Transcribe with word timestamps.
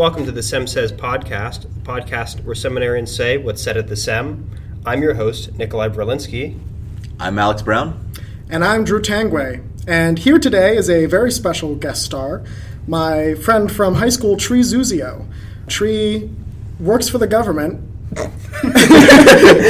Welcome 0.00 0.24
to 0.24 0.32
the 0.32 0.42
SEM 0.42 0.66
Says 0.66 0.92
podcast, 0.92 1.64
the 1.64 1.80
podcast 1.82 2.42
where 2.44 2.54
seminarians 2.54 3.08
say 3.08 3.36
what's 3.36 3.60
said 3.60 3.76
at 3.76 3.86
the 3.86 3.96
SEM. 3.96 4.50
I'm 4.86 5.02
your 5.02 5.12
host, 5.12 5.52
Nikolai 5.58 5.90
Berlinski. 5.90 6.58
I'm 7.18 7.38
Alex 7.38 7.60
Brown. 7.60 8.10
And 8.48 8.64
I'm 8.64 8.84
Drew 8.84 9.02
Tangway. 9.02 9.62
And 9.86 10.18
here 10.18 10.38
today 10.38 10.74
is 10.74 10.88
a 10.88 11.04
very 11.04 11.30
special 11.30 11.74
guest 11.74 12.02
star, 12.02 12.42
my 12.86 13.34
friend 13.34 13.70
from 13.70 13.96
high 13.96 14.08
school, 14.08 14.38
Tree 14.38 14.62
Zuzio. 14.62 15.26
Tree 15.66 16.30
works 16.78 17.10
for 17.10 17.18
the 17.18 17.26
government 17.26 17.86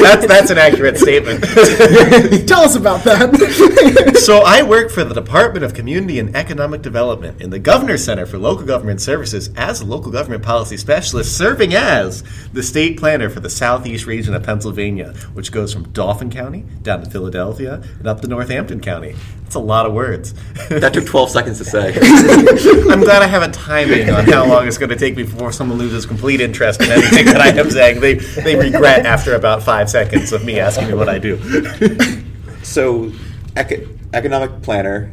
that's 0.00 0.26
that's 0.26 0.50
an 0.50 0.58
accurate 0.58 0.96
statement. 0.96 1.44
Tell 2.48 2.62
us 2.62 2.74
about 2.74 3.04
that. 3.04 4.16
so 4.24 4.42
I 4.44 4.62
work 4.62 4.90
for 4.90 5.04
the 5.04 5.14
Department 5.14 5.64
of 5.64 5.74
Community 5.74 6.18
and 6.18 6.34
Economic 6.34 6.82
Development 6.82 7.40
in 7.40 7.50
the 7.50 7.58
Governor's 7.58 8.02
Center 8.02 8.24
for 8.24 8.38
Local 8.38 8.64
Government 8.64 9.00
Services 9.00 9.50
as 9.56 9.80
a 9.80 9.84
local 9.84 10.10
government 10.10 10.42
policy 10.42 10.76
specialist, 10.76 11.36
serving 11.36 11.74
as 11.74 12.24
the 12.52 12.62
state 12.62 12.98
planner 12.98 13.28
for 13.28 13.40
the 13.40 13.50
southeast 13.50 14.06
region 14.06 14.34
of 14.34 14.42
Pennsylvania, 14.42 15.12
which 15.34 15.52
goes 15.52 15.72
from 15.72 15.90
Dauphin 15.90 16.30
County 16.30 16.64
down 16.82 17.04
to 17.04 17.10
Philadelphia 17.10 17.82
and 17.98 18.06
up 18.06 18.20
to 18.22 18.28
Northampton 18.28 18.80
County. 18.80 19.14
That's 19.50 19.56
a 19.56 19.58
lot 19.58 19.84
of 19.84 19.92
words. 19.92 20.32
That 20.68 20.94
took 20.94 21.06
12 21.06 21.30
seconds 21.30 21.58
to 21.58 21.64
say. 21.64 21.88
I'm 22.88 23.00
glad 23.00 23.20
I 23.20 23.26
have 23.26 23.42
a 23.42 23.50
timing 23.50 24.08
on 24.08 24.24
how 24.26 24.46
long 24.46 24.68
it's 24.68 24.78
going 24.78 24.90
to 24.90 24.96
take 24.96 25.16
before 25.16 25.50
someone 25.50 25.76
loses 25.76 26.06
complete 26.06 26.40
interest 26.40 26.80
in 26.80 26.88
anything 26.88 27.24
that 27.26 27.40
I 27.40 27.48
am 27.48 27.68
saying. 27.68 27.98
They, 27.98 28.14
they 28.14 28.54
regret 28.54 29.06
after 29.10 29.34
about 29.34 29.60
five 29.60 29.90
seconds 29.90 30.32
of 30.32 30.44
me 30.44 30.60
asking 30.60 30.86
me 30.86 30.94
what 30.94 31.08
I 31.08 31.18
do. 31.18 31.36
so, 32.62 33.10
ec- 33.56 33.88
economic 34.14 34.62
planner, 34.62 35.12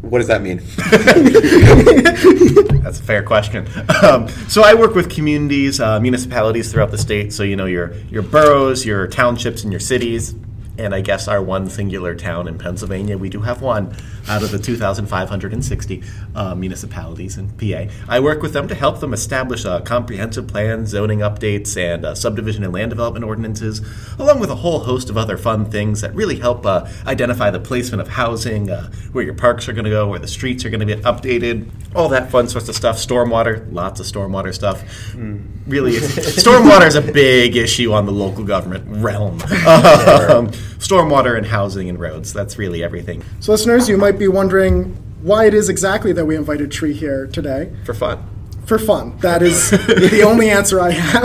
what 0.00 0.18
does 0.18 0.28
that 0.28 0.42
mean? 0.42 0.58
That's 2.84 3.00
a 3.00 3.02
fair 3.02 3.24
question. 3.24 3.66
Um, 4.02 4.28
so 4.48 4.62
I 4.62 4.74
work 4.74 4.94
with 4.94 5.10
communities, 5.10 5.80
uh, 5.80 5.98
municipalities 5.98 6.70
throughout 6.70 6.92
the 6.92 6.98
state. 6.98 7.32
So 7.32 7.42
you 7.42 7.56
know 7.56 7.66
your 7.66 7.94
your 8.10 8.22
boroughs, 8.22 8.86
your 8.86 9.08
townships, 9.08 9.64
and 9.64 9.72
your 9.72 9.80
cities 9.80 10.36
and 10.78 10.94
I 10.94 11.00
guess 11.00 11.28
our 11.28 11.42
one 11.42 11.68
singular 11.70 12.14
town 12.14 12.48
in 12.48 12.58
Pennsylvania. 12.58 13.16
We 13.16 13.28
do 13.28 13.40
have 13.42 13.62
one 13.62 13.94
out 14.28 14.42
of 14.42 14.50
the 14.50 14.58
2,560 14.58 16.02
uh, 16.34 16.54
municipalities 16.54 17.36
in 17.36 17.50
PA. 17.50 17.92
I 18.08 18.20
work 18.20 18.42
with 18.42 18.52
them 18.52 18.68
to 18.68 18.74
help 18.74 19.00
them 19.00 19.12
establish 19.12 19.64
a 19.64 19.80
comprehensive 19.82 20.46
plan, 20.46 20.86
zoning 20.86 21.20
updates, 21.20 21.76
and 21.76 22.04
uh, 22.04 22.14
subdivision 22.14 22.64
and 22.64 22.72
land 22.72 22.90
development 22.90 23.24
ordinances, 23.24 23.82
along 24.18 24.40
with 24.40 24.50
a 24.50 24.56
whole 24.56 24.80
host 24.80 25.10
of 25.10 25.16
other 25.16 25.36
fun 25.36 25.66
things 25.66 26.00
that 26.00 26.14
really 26.14 26.36
help 26.36 26.64
uh, 26.66 26.86
identify 27.06 27.50
the 27.50 27.60
placement 27.60 28.00
of 28.00 28.08
housing, 28.08 28.70
uh, 28.70 28.90
where 29.12 29.24
your 29.24 29.34
parks 29.34 29.68
are 29.68 29.72
going 29.72 29.84
to 29.84 29.90
go, 29.90 30.08
where 30.08 30.18
the 30.18 30.28
streets 30.28 30.64
are 30.64 30.70
going 30.70 30.86
to 30.86 30.96
be 30.96 31.00
updated, 31.02 31.68
all 31.94 32.08
that 32.08 32.30
fun 32.30 32.48
sorts 32.48 32.68
of 32.68 32.74
stuff. 32.74 32.96
Stormwater, 32.96 33.70
lots 33.72 34.00
of 34.00 34.06
stormwater 34.06 34.52
stuff. 34.54 34.82
Mm. 35.12 35.46
Really, 35.66 35.92
stormwater 35.98 36.86
is 36.86 36.96
a 36.96 37.02
big 37.02 37.56
issue 37.56 37.92
on 37.92 38.06
the 38.06 38.12
local 38.12 38.44
government 38.44 38.84
realm. 38.86 39.40
Um, 39.64 40.50
stormwater 40.84 41.36
and 41.36 41.46
housing 41.46 41.88
and 41.88 41.98
roads. 41.98 42.32
That's 42.32 42.58
really 42.58 42.84
everything. 42.84 43.24
So, 43.40 43.52
listeners, 43.52 43.88
you 43.88 43.96
might 43.96 44.18
be 44.18 44.28
wondering 44.28 44.96
why 45.22 45.46
it 45.46 45.54
is 45.54 45.68
exactly 45.68 46.12
that 46.12 46.26
we 46.26 46.36
invited 46.36 46.70
Tree 46.70 46.92
here 46.92 47.26
today. 47.26 47.72
For 47.84 47.94
fun. 47.94 48.22
For 48.66 48.78
fun. 48.78 49.16
That 49.18 49.42
is 49.42 49.70
the 49.70 50.22
only 50.26 50.50
answer 50.50 50.80
I 50.80 50.90
have. 50.90 51.24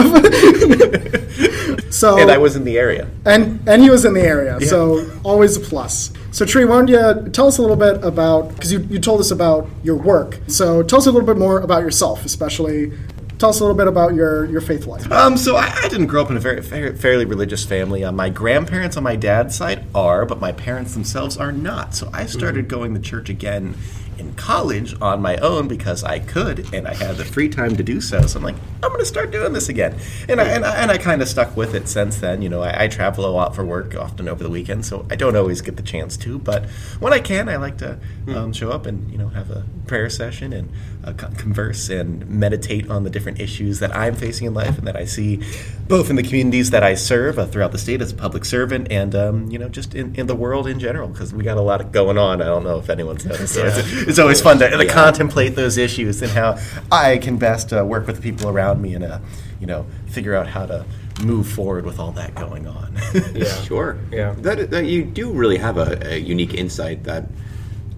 so, 1.93 2.17
and 2.17 2.31
I 2.31 2.37
was 2.37 2.55
in 2.55 2.63
the 2.63 2.77
area. 2.77 3.09
And 3.25 3.61
and 3.67 3.81
he 3.81 3.89
was 3.89 4.05
in 4.05 4.13
the 4.13 4.21
area. 4.21 4.57
Yeah. 4.59 4.67
So 4.67 5.09
always 5.23 5.57
a 5.57 5.59
plus. 5.59 6.13
So 6.31 6.45
Tree, 6.45 6.65
why 6.65 6.77
don't 6.77 6.87
you 6.87 7.31
tell 7.31 7.47
us 7.47 7.57
a 7.57 7.61
little 7.61 7.75
bit 7.77 8.03
about 8.03 8.49
because 8.49 8.71
you, 8.71 8.79
you 8.89 8.99
told 8.99 9.19
us 9.19 9.31
about 9.31 9.67
your 9.83 9.95
work. 9.95 10.39
So 10.47 10.83
tell 10.83 10.99
us 10.99 11.07
a 11.07 11.11
little 11.11 11.27
bit 11.27 11.37
more 11.37 11.59
about 11.59 11.81
yourself, 11.81 12.25
especially 12.25 12.93
tell 13.39 13.49
us 13.49 13.59
a 13.61 13.63
little 13.63 13.75
bit 13.75 13.87
about 13.87 14.13
your, 14.13 14.45
your 14.45 14.61
faith 14.61 14.85
life. 14.85 15.09
Um, 15.11 15.37
so 15.37 15.55
I, 15.55 15.73
I, 15.83 15.87
didn't 15.87 16.07
grow 16.07 16.21
up 16.21 16.29
in 16.29 16.37
a 16.37 16.41
very, 16.41 16.61
very 16.61 16.95
fairly 16.95 17.25
religious 17.25 17.65
family. 17.65 18.03
Uh, 18.03 18.11
my 18.11 18.29
grandparents 18.29 18.97
on 18.97 19.03
my 19.03 19.15
dad's 19.15 19.55
side 19.55 19.85
are, 19.95 20.25
but 20.25 20.39
my 20.39 20.51
parents 20.51 20.93
themselves 20.93 21.37
are 21.37 21.51
not. 21.51 21.95
So 21.95 22.09
I 22.13 22.25
started 22.25 22.67
mm-hmm. 22.67 22.77
going 22.77 22.93
to 22.95 22.99
church 22.99 23.29
again 23.29 23.75
in 24.19 24.33
college 24.35 24.93
on 25.01 25.21
my 25.21 25.37
own 25.37 25.67
because 25.67 26.03
I 26.03 26.19
could 26.19 26.73
and 26.73 26.87
I 26.87 26.93
had 26.93 27.15
the 27.15 27.23
free 27.23 27.47
time 27.47 27.77
to 27.77 27.83
do 27.83 28.01
so. 28.01 28.21
So 28.27 28.37
I'm 28.37 28.43
like, 28.43 28.57
I'm 28.83 28.89
going 28.89 28.99
to 28.99 29.05
start 29.05 29.31
doing 29.31 29.53
this 29.53 29.69
again. 29.69 29.97
And 30.27 30.41
I, 30.41 30.43
and 30.49 30.65
I, 30.65 30.75
and 30.75 30.91
I 30.91 30.97
kind 30.97 31.21
of 31.21 31.29
stuck 31.29 31.55
with 31.55 31.73
it 31.73 31.87
since 31.87 32.17
then. 32.17 32.41
You 32.41 32.49
know, 32.49 32.61
I, 32.61 32.83
I, 32.83 32.87
travel 32.89 33.25
a 33.25 33.31
lot 33.31 33.55
for 33.55 33.63
work, 33.63 33.95
often 33.95 34.27
over 34.27 34.43
the 34.43 34.49
weekend, 34.49 34.85
so 34.85 35.05
I 35.09 35.15
don't 35.15 35.35
always 35.35 35.61
get 35.61 35.77
the 35.77 35.83
chance 35.83 36.17
to. 36.17 36.37
But 36.37 36.65
when 36.99 37.13
I 37.13 37.19
can, 37.19 37.47
I 37.47 37.55
like 37.55 37.77
to 37.77 37.93
hmm. 38.25 38.35
um, 38.35 38.53
show 38.53 38.71
up 38.71 38.85
and, 38.85 39.09
you 39.09 39.17
know, 39.17 39.29
have 39.29 39.49
a 39.49 39.65
prayer 39.87 40.09
session 40.09 40.51
and 40.51 40.69
uh, 41.03 41.13
converse 41.13 41.89
and 41.89 42.27
meditate 42.29 42.89
on 42.89 43.03
the 43.03 43.09
different 43.09 43.39
issues 43.39 43.79
that 43.79 43.95
I'm 43.95 44.15
facing 44.15 44.47
in 44.47 44.53
life 44.53 44.77
and 44.77 44.87
that 44.87 44.95
I 44.95 45.05
see 45.05 45.41
both 45.87 46.09
in 46.09 46.15
the 46.15 46.23
communities 46.23 46.71
that 46.71 46.83
I 46.83 46.95
serve 46.95 47.39
uh, 47.39 47.45
throughout 47.45 47.71
the 47.71 47.77
state 47.77 48.01
as 48.01 48.11
a 48.11 48.15
public 48.15 48.45
servant 48.45 48.91
and, 48.91 49.15
um, 49.15 49.49
you 49.49 49.57
know, 49.57 49.69
just 49.69 49.95
in, 49.95 50.13
in 50.15 50.27
the 50.27 50.35
world 50.35 50.67
in 50.67 50.79
general 50.79 51.07
because 51.07 51.33
we 51.33 51.43
got 51.43 51.57
a 51.57 51.61
lot 51.61 51.91
going 51.91 52.17
on. 52.17 52.41
I 52.41 52.45
don't 52.45 52.63
know 52.63 52.79
if 52.79 52.89
anyone's 52.89 53.25
noticed. 53.25 53.53
So 53.55 53.65
yeah 53.65 53.79
it's 54.09 54.19
always 54.19 54.41
fun 54.41 54.59
to, 54.59 54.69
to 54.69 54.85
yeah. 54.85 54.93
contemplate 54.93 55.55
those 55.55 55.77
issues 55.77 56.21
and 56.21 56.31
how 56.31 56.57
I 56.91 57.17
can 57.17 57.37
best 57.37 57.71
uh, 57.73 57.85
work 57.85 58.07
with 58.07 58.17
the 58.17 58.21
people 58.21 58.49
around 58.49 58.81
me 58.81 58.93
and 58.93 59.03
uh, 59.03 59.19
you 59.59 59.67
know 59.67 59.85
figure 60.07 60.35
out 60.35 60.47
how 60.47 60.65
to 60.65 60.85
move 61.23 61.47
forward 61.47 61.85
with 61.85 61.99
all 61.99 62.11
that 62.13 62.33
going 62.35 62.67
on. 62.67 62.95
yeah, 63.33 63.45
sure. 63.63 63.97
Yeah, 64.11 64.33
that, 64.39 64.71
that, 64.71 64.85
you 64.85 65.03
do 65.03 65.31
really 65.31 65.57
have 65.57 65.77
a, 65.77 66.13
a, 66.13 66.17
unique 66.17 66.53
insight 66.53 67.03
that 67.03 67.25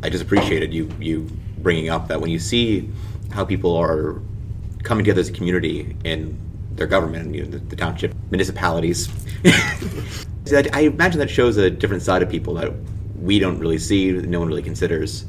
I 0.02 0.10
just 0.10 0.24
appreciated 0.24 0.74
you 0.74 0.90
you 1.00 1.30
bringing 1.62 1.90
up. 1.90 2.08
That 2.08 2.22
when 2.22 2.32
you 2.32 2.40
see 2.40 2.90
how 3.32 3.46
people 3.46 3.76
are 3.76 4.22
coming 4.84 5.04
together 5.04 5.22
as 5.22 5.30
a 5.30 5.34
community 5.34 5.96
in 6.04 6.38
their 6.72 6.88
government, 6.88 7.34
you 7.36 7.44
know, 7.44 7.50
the, 7.52 7.60
the 7.60 7.76
township, 7.76 8.14
municipalities. 8.30 9.10
I 10.54 10.82
imagine 10.82 11.20
that 11.20 11.30
shows 11.30 11.58
a 11.58 11.70
different 11.70 12.04
side 12.04 12.24
of 12.24 12.30
people 12.30 12.56
that 12.56 12.74
we 13.20 13.40
don't 13.40 13.60
really 13.60 13.78
see, 13.78 14.12
no 14.12 14.40
one 14.40 14.48
really 14.48 14.64
considers 14.64 15.26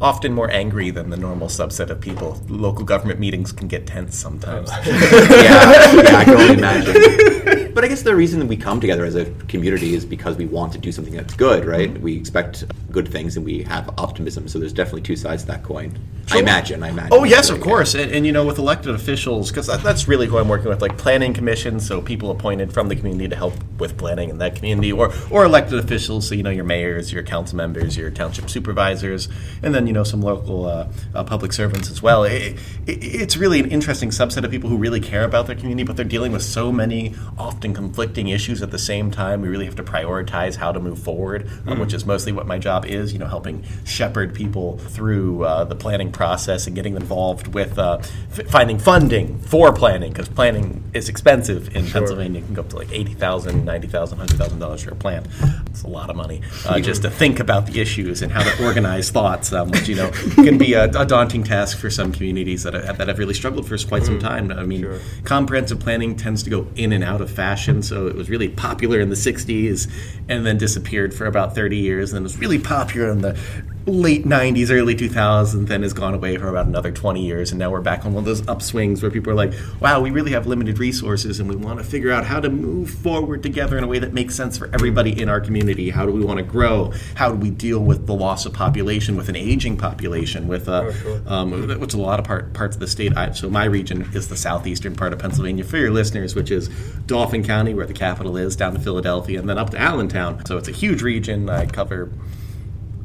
often 0.00 0.32
more 0.32 0.50
angry 0.50 0.90
than 0.90 1.10
the 1.10 1.16
normal 1.16 1.48
subset 1.48 1.90
of 1.90 2.00
people. 2.00 2.40
Local 2.48 2.84
government 2.84 3.18
meetings 3.18 3.52
can 3.52 3.68
get 3.68 3.86
tense 3.86 4.16
sometimes. 4.16 4.70
yeah, 4.86 5.92
yeah, 5.92 6.16
I 6.16 6.24
can 6.24 6.34
only 6.34 6.54
imagine. 6.54 6.94
But 7.78 7.84
I 7.84 7.88
guess 7.90 8.02
the 8.02 8.16
reason 8.16 8.48
we 8.48 8.56
come 8.56 8.80
together 8.80 9.04
as 9.04 9.14
a 9.14 9.26
community 9.46 9.94
is 9.94 10.04
because 10.04 10.36
we 10.36 10.46
want 10.46 10.72
to 10.72 10.78
do 10.78 10.90
something 10.90 11.14
that's 11.14 11.34
good, 11.34 11.64
right? 11.64 11.88
Mm-hmm. 11.88 12.02
We 12.02 12.16
expect 12.16 12.64
good 12.90 13.06
things 13.06 13.36
and 13.36 13.46
we 13.46 13.62
have 13.62 13.88
optimism. 13.98 14.48
So 14.48 14.58
there's 14.58 14.72
definitely 14.72 15.02
two 15.02 15.14
sides 15.14 15.44
to 15.44 15.52
that 15.52 15.62
coin. 15.62 15.96
Sure. 16.26 16.38
I 16.38 16.40
imagine. 16.40 16.82
I 16.82 16.88
imagine. 16.88 17.10
Oh 17.12 17.22
yes, 17.24 17.48
of 17.48 17.60
course. 17.60 17.94
And, 17.94 18.10
and, 18.10 18.26
you 18.26 18.32
know, 18.32 18.44
with 18.44 18.58
elected 18.58 18.94
officials, 18.94 19.50
because 19.50 19.68
that, 19.68 19.82
that's 19.82 20.08
really 20.08 20.26
who 20.26 20.38
I'm 20.38 20.48
working 20.48 20.68
with, 20.68 20.82
like 20.82 20.98
planning 20.98 21.32
commissions, 21.32 21.86
so 21.86 22.02
people 22.02 22.30
appointed 22.30 22.72
from 22.72 22.88
the 22.88 22.96
community 22.96 23.28
to 23.28 23.36
help 23.36 23.54
with 23.78 23.96
planning 23.96 24.28
in 24.28 24.38
that 24.38 24.56
community, 24.56 24.92
or 24.92 25.10
or 25.30 25.44
elected 25.44 25.78
officials, 25.78 26.28
so 26.28 26.34
you 26.34 26.42
know 26.42 26.50
your 26.50 26.64
mayors, 26.64 27.12
your 27.12 27.22
council 27.22 27.56
members, 27.56 27.96
your 27.96 28.10
township 28.10 28.50
supervisors, 28.50 29.28
and 29.62 29.74
then 29.74 29.86
you 29.86 29.92
know 29.94 30.04
some 30.04 30.20
local 30.20 30.66
uh, 30.66 30.88
uh, 31.14 31.24
public 31.24 31.54
servants 31.54 31.90
as 31.90 32.02
well. 32.02 32.24
It, 32.24 32.58
it, 32.86 32.98
it's 33.02 33.38
really 33.38 33.60
an 33.60 33.70
interesting 33.70 34.10
subset 34.10 34.44
of 34.44 34.50
people 34.50 34.68
who 34.68 34.76
really 34.76 35.00
care 35.00 35.24
about 35.24 35.46
their 35.46 35.56
community, 35.56 35.84
but 35.84 35.96
they're 35.96 36.04
dealing 36.04 36.32
with 36.32 36.42
so 36.42 36.70
many 36.70 37.14
often 37.38 37.67
conflicting 37.74 38.28
issues 38.28 38.62
at 38.62 38.70
the 38.70 38.78
same 38.78 39.10
time. 39.10 39.40
We 39.40 39.48
really 39.48 39.64
have 39.64 39.76
to 39.76 39.82
prioritize 39.82 40.56
how 40.56 40.72
to 40.72 40.80
move 40.80 40.98
forward, 40.98 41.46
mm. 41.46 41.72
um, 41.72 41.78
which 41.78 41.94
is 41.94 42.04
mostly 42.04 42.32
what 42.32 42.46
my 42.46 42.58
job 42.58 42.84
is. 42.84 43.12
You 43.12 43.18
know, 43.18 43.26
helping 43.26 43.64
shepherd 43.84 44.34
people 44.34 44.78
through 44.78 45.44
uh, 45.44 45.64
the 45.64 45.76
planning 45.76 46.12
process 46.12 46.66
and 46.66 46.74
getting 46.74 46.96
involved 46.96 47.54
with 47.54 47.78
uh, 47.78 47.98
f- 48.32 48.46
finding 48.48 48.78
funding 48.78 49.38
for 49.40 49.72
planning 49.72 50.12
because 50.12 50.28
planning 50.28 50.82
is 50.94 51.08
expensive 51.08 51.74
in 51.74 51.84
sure. 51.86 52.00
Pennsylvania. 52.00 52.40
It 52.40 52.46
can 52.46 52.54
go 52.54 52.62
up 52.62 52.68
to 52.70 52.76
like 52.76 52.92
eighty 52.92 53.14
thousand, 53.14 53.64
ninety 53.64 53.88
thousand, 53.88 54.18
hundred 54.18 54.38
thousand 54.38 54.58
dollars 54.58 54.82
for 54.82 54.90
a 54.90 54.96
plan. 54.96 55.26
It's 55.66 55.82
a 55.82 55.88
lot 55.88 56.10
of 56.10 56.16
money 56.16 56.42
uh, 56.66 56.80
just 56.80 57.02
to 57.02 57.10
think 57.10 57.40
about 57.40 57.66
the 57.66 57.80
issues 57.80 58.22
and 58.22 58.32
how 58.32 58.42
to 58.42 58.64
organize 58.64 59.10
thoughts. 59.10 59.52
Um, 59.52 59.70
which 59.70 59.88
you 59.88 59.94
know 59.94 60.10
can 60.34 60.58
be 60.58 60.74
a, 60.74 60.84
a, 60.84 61.06
daunting 61.06 61.42
task 61.44 61.78
for 61.78 61.90
some 61.90 62.12
communities 62.12 62.62
that 62.64 62.74
have, 62.74 62.98
that 62.98 63.08
have 63.08 63.18
really 63.18 63.34
struggled 63.34 63.66
for 63.66 63.78
quite 63.78 64.04
some 64.04 64.18
mm-hmm. 64.18 64.48
time. 64.48 64.52
I 64.52 64.64
mean, 64.64 64.82
sure. 64.82 64.98
comprehensive 65.24 65.80
planning 65.80 66.16
tends 66.16 66.42
to 66.44 66.50
go 66.50 66.66
in 66.76 66.92
and 66.92 67.02
out 67.04 67.20
of 67.20 67.30
fashion. 67.30 67.57
So 67.82 68.06
it 68.06 68.14
was 68.14 68.30
really 68.30 68.48
popular 68.48 69.00
in 69.00 69.08
the 69.08 69.16
'60s, 69.16 69.90
and 70.28 70.46
then 70.46 70.58
disappeared 70.58 71.12
for 71.14 71.26
about 71.26 71.54
30 71.54 71.76
years, 71.76 72.12
and 72.12 72.16
then 72.16 72.22
it 72.22 72.24
was 72.24 72.38
really 72.38 72.58
popular 72.58 73.10
in 73.10 73.20
the 73.20 73.38
late 73.88 74.24
90s, 74.24 74.70
early 74.70 74.94
2000s, 74.94 75.66
then 75.66 75.82
has 75.82 75.92
gone 75.92 76.14
away 76.14 76.36
for 76.36 76.48
about 76.48 76.66
another 76.66 76.92
20 76.92 77.24
years. 77.24 77.50
And 77.50 77.58
now 77.58 77.70
we're 77.70 77.80
back 77.80 78.04
on 78.04 78.12
one 78.12 78.22
of 78.22 78.24
those 78.26 78.42
upswings 78.42 79.02
where 79.02 79.10
people 79.10 79.32
are 79.32 79.36
like, 79.36 79.52
wow, 79.80 80.00
we 80.00 80.10
really 80.10 80.32
have 80.32 80.46
limited 80.46 80.78
resources 80.78 81.40
and 81.40 81.48
we 81.48 81.56
want 81.56 81.78
to 81.78 81.84
figure 81.84 82.12
out 82.12 82.24
how 82.24 82.40
to 82.40 82.48
move 82.48 82.90
forward 82.90 83.42
together 83.42 83.78
in 83.78 83.84
a 83.84 83.86
way 83.86 83.98
that 83.98 84.12
makes 84.12 84.34
sense 84.34 84.58
for 84.58 84.70
everybody 84.72 85.20
in 85.20 85.28
our 85.28 85.40
community. 85.40 85.90
How 85.90 86.06
do 86.06 86.12
we 86.12 86.24
want 86.24 86.38
to 86.38 86.44
grow? 86.44 86.92
How 87.14 87.30
do 87.30 87.36
we 87.36 87.50
deal 87.50 87.80
with 87.80 88.06
the 88.06 88.14
loss 88.14 88.46
of 88.46 88.52
population, 88.52 89.16
with 89.16 89.28
an 89.28 89.36
aging 89.36 89.76
population, 89.76 90.48
with 90.48 90.68
uh, 90.68 90.82
oh, 90.84 90.92
sure. 90.92 91.22
um, 91.26 91.80
which 91.80 91.94
a 91.94 91.98
lot 91.98 92.18
of 92.18 92.26
part, 92.26 92.52
parts 92.52 92.76
of 92.76 92.80
the 92.80 92.86
state. 92.86 93.16
I, 93.16 93.32
so 93.32 93.48
my 93.48 93.64
region 93.64 94.08
is 94.14 94.28
the 94.28 94.36
southeastern 94.36 94.94
part 94.94 95.12
of 95.12 95.18
Pennsylvania 95.18 95.64
for 95.64 95.78
your 95.78 95.90
listeners, 95.90 96.34
which 96.34 96.50
is 96.50 96.68
Dauphin 97.06 97.44
County, 97.44 97.74
where 97.74 97.86
the 97.86 97.94
capital 97.94 98.36
is, 98.36 98.56
down 98.56 98.74
to 98.74 98.80
Philadelphia, 98.80 99.38
and 99.38 99.48
then 99.48 99.58
up 99.58 99.70
to 99.70 99.78
Allentown. 99.78 100.44
So 100.44 100.56
it's 100.58 100.68
a 100.68 100.72
huge 100.72 101.02
region. 101.02 101.48
I 101.48 101.66
cover 101.66 102.10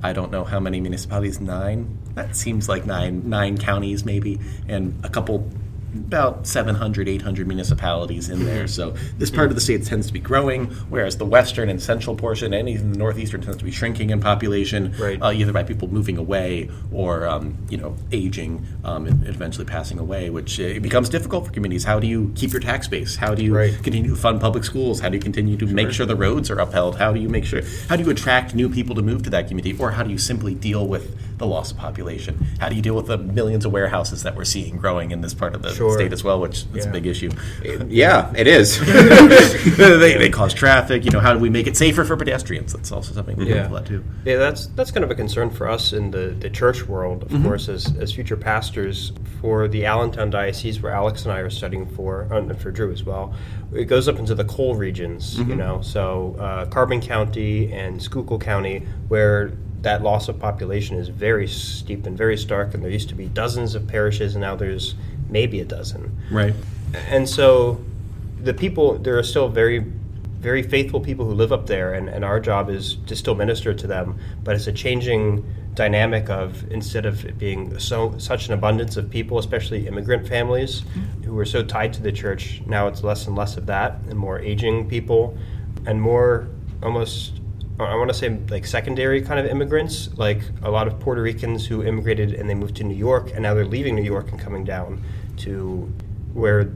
I 0.03 0.13
don't 0.13 0.31
know 0.31 0.43
how 0.43 0.59
many 0.59 0.81
municipalities. 0.81 1.39
Nine. 1.39 1.97
That 2.15 2.35
seems 2.35 2.67
like 2.67 2.85
nine 2.85 3.29
nine 3.29 3.57
counties 3.57 4.05
maybe, 4.05 4.39
and 4.67 4.93
a 5.03 5.09
couple 5.09 5.49
about 5.93 6.47
700, 6.47 7.07
800 7.07 7.47
municipalities 7.47 8.29
in 8.29 8.45
there. 8.45 8.67
So 8.67 8.91
this 9.17 9.29
part 9.29 9.49
of 9.49 9.55
the 9.55 9.61
state 9.61 9.83
tends 9.85 10.07
to 10.07 10.13
be 10.13 10.19
growing, 10.19 10.65
whereas 10.89 11.17
the 11.17 11.25
western 11.25 11.69
and 11.69 11.81
central 11.81 12.15
portion, 12.15 12.53
and 12.53 12.67
even 12.69 12.91
the 12.91 12.97
northeastern, 12.97 13.41
tends 13.41 13.57
to 13.57 13.63
be 13.65 13.71
shrinking 13.71 14.09
in 14.09 14.19
population, 14.19 14.93
Right. 14.97 15.21
uh, 15.21 15.31
either 15.31 15.51
by 15.53 15.63
people 15.63 15.87
moving 15.87 16.17
away 16.17 16.69
or 16.91 17.27
um, 17.27 17.57
you 17.69 17.77
know 17.77 17.95
aging 18.11 18.65
um, 18.83 19.05
and 19.05 19.27
eventually 19.27 19.65
passing 19.65 19.99
away, 19.99 20.29
which 20.29 20.59
uh, 20.59 20.63
it 20.63 20.81
becomes 20.81 21.09
difficult 21.09 21.45
for 21.45 21.51
communities. 21.51 21.83
How 21.83 21.99
do 21.99 22.07
you 22.07 22.31
keep 22.35 22.51
your 22.51 22.61
tax 22.61 22.87
base? 22.87 23.15
How 23.15 23.33
do 23.35 23.43
you 23.43 23.53
Right. 23.55 23.73
continue 23.83 24.09
to 24.09 24.15
fund 24.15 24.41
public 24.41 24.63
schools? 24.63 24.99
How 24.99 25.09
do 25.09 25.15
you 25.17 25.21
continue 25.21 25.57
to 25.57 25.65
make 25.67 25.91
sure 25.91 26.05
the 26.05 26.15
roads 26.15 26.49
are 26.49 26.59
upheld? 26.59 26.97
How 26.97 27.11
do 27.13 27.19
you 27.19 27.29
make 27.29 27.45
sure? 27.45 27.61
How 27.89 27.95
do 27.95 28.03
you 28.03 28.09
attract 28.09 28.55
new 28.55 28.69
people 28.69 28.95
to 28.95 29.01
move 29.01 29.23
to 29.23 29.29
that 29.31 29.47
community, 29.47 29.77
or 29.79 29.91
how 29.91 30.03
do 30.03 30.09
you 30.11 30.17
simply 30.17 30.55
deal 30.55 30.87
with 30.87 31.15
the 31.43 31.49
loss 31.49 31.71
of 31.71 31.77
population? 31.77 32.45
How 32.59 32.69
do 32.69 32.75
you 32.75 32.81
deal 32.81 32.95
with 32.95 33.07
the 33.07 33.17
millions 33.17 33.65
of 33.65 33.71
warehouses 33.71 34.23
that 34.23 34.35
we're 34.35 34.45
seeing 34.45 34.77
growing 34.77 35.11
in 35.11 35.21
this 35.21 35.33
part 35.33 35.53
of 35.55 35.61
the 35.61 35.73
Sure. 35.73 35.93
state 35.93 36.13
as 36.13 36.23
well, 36.23 36.39
which 36.39 36.65
is 36.73 36.85
a 36.85 36.89
big 36.89 37.05
issue. 37.05 37.29
Yeah, 37.87 38.31
it 38.35 38.47
is. 38.47 38.79
they, 39.77 40.17
they 40.17 40.29
cause 40.29 40.53
traffic. 40.53 41.05
You 41.05 41.11
know, 41.11 41.19
how 41.19 41.33
do 41.33 41.39
we 41.39 41.49
make 41.49 41.67
it 41.67 41.75
safer 41.77 42.03
for 42.05 42.15
pedestrians? 42.17 42.73
That's 42.73 42.91
also 42.91 43.13
something 43.13 43.35
we 43.37 43.49
Yeah. 43.49 43.55
yeah. 43.55 43.67
that 43.67 43.85
too. 43.85 44.03
Yeah, 44.25 44.37
that's 44.37 44.67
that's 44.67 44.91
kind 44.91 45.03
of 45.03 45.11
a 45.11 45.15
concern 45.15 45.49
for 45.49 45.69
us 45.69 45.93
in 45.93 46.11
the, 46.11 46.35
the 46.39 46.49
church 46.49 46.87
world, 46.87 47.23
of 47.23 47.29
Mm-hmm. 47.29 47.43
course, 47.45 47.67
as, 47.69 47.95
as 47.97 48.13
future 48.13 48.37
pastors 48.37 49.11
for 49.41 49.67
the 49.67 49.85
Allentown 49.85 50.29
diocese, 50.29 50.81
where 50.81 50.93
Alex 50.93 51.23
and 51.23 51.31
I 51.33 51.39
are 51.39 51.49
studying 51.49 51.85
for, 51.87 52.21
and 52.31 52.57
for 52.59 52.71
Drew 52.71 52.91
as 52.91 53.03
well. 53.03 53.33
It 53.73 53.85
goes 53.85 54.07
up 54.07 54.19
into 54.19 54.35
the 54.35 54.45
coal 54.45 54.75
regions, 54.75 55.37
Mm-hmm. 55.37 55.49
you 55.49 55.55
know, 55.55 55.81
so 55.81 56.35
uh, 56.39 56.65
Carbon 56.67 57.01
County 57.01 57.71
and 57.73 58.01
Schuylkill 58.01 58.39
County, 58.39 58.85
where 59.07 59.53
that 59.83 60.01
loss 60.01 60.29
of 60.29 60.39
population 60.39 60.97
is 60.97 61.09
very 61.09 61.47
steep 61.47 62.05
and 62.05 62.17
very 62.17 62.37
stark, 62.37 62.73
and 62.73 62.83
there 62.83 62.91
used 62.91 63.09
to 63.09 63.15
be 63.15 63.27
dozens 63.27 63.75
of 63.75 63.87
parishes, 63.87 64.35
and 64.35 64.41
now 64.41 64.55
there's 64.55 64.95
maybe 65.29 65.59
a 65.59 65.65
dozen. 65.65 66.17
Right. 66.31 66.53
And 67.09 67.27
so 67.27 67.83
the 68.41 68.53
people, 68.53 68.97
there 68.97 69.17
are 69.17 69.23
still 69.23 69.49
very, 69.49 69.79
very 70.39 70.63
faithful 70.63 70.99
people 70.99 71.25
who 71.25 71.33
live 71.33 71.51
up 71.51 71.67
there, 71.67 71.93
and, 71.93 72.07
and 72.09 72.23
our 72.23 72.39
job 72.39 72.69
is 72.69 72.97
to 73.07 73.15
still 73.15 73.35
minister 73.35 73.73
to 73.73 73.87
them. 73.87 74.19
But 74.43 74.55
it's 74.55 74.67
a 74.67 74.73
changing 74.73 75.45
dynamic 75.73 76.29
of 76.29 76.69
instead 76.71 77.05
of 77.05 77.25
it 77.25 77.37
being 77.37 77.77
so 77.79 78.15
such 78.19 78.47
an 78.47 78.53
abundance 78.53 78.95
of 78.95 79.09
people, 79.09 79.37
especially 79.37 79.87
immigrant 79.87 80.27
families 80.27 80.81
mm-hmm. 80.81 81.23
who 81.23 81.37
are 81.39 81.45
so 81.45 81.63
tied 81.63 81.91
to 81.93 82.01
the 82.01 82.11
church, 82.11 82.61
now 82.65 82.87
it's 82.87 83.03
less 83.03 83.27
and 83.27 83.35
less 83.35 83.57
of 83.57 83.65
that, 83.65 83.97
and 84.09 84.17
more 84.17 84.39
aging 84.39 84.87
people, 84.87 85.37
and 85.85 86.01
more 86.01 86.47
almost. 86.81 87.41
I 87.79 87.95
want 87.95 88.09
to 88.09 88.13
say 88.13 88.37
like 88.49 88.65
secondary 88.65 89.21
kind 89.21 89.39
of 89.39 89.45
immigrants, 89.47 90.09
like 90.17 90.41
a 90.61 90.69
lot 90.69 90.87
of 90.87 90.99
Puerto 90.99 91.21
Ricans 91.21 91.65
who 91.65 91.83
immigrated 91.83 92.33
and 92.33 92.49
they 92.49 92.53
moved 92.53 92.75
to 92.77 92.83
New 92.83 92.95
York, 92.95 93.31
and 93.33 93.41
now 93.41 93.53
they're 93.53 93.65
leaving 93.65 93.95
New 93.95 94.03
York 94.03 94.31
and 94.31 94.39
coming 94.39 94.63
down 94.63 95.03
to 95.37 95.91
where 96.33 96.71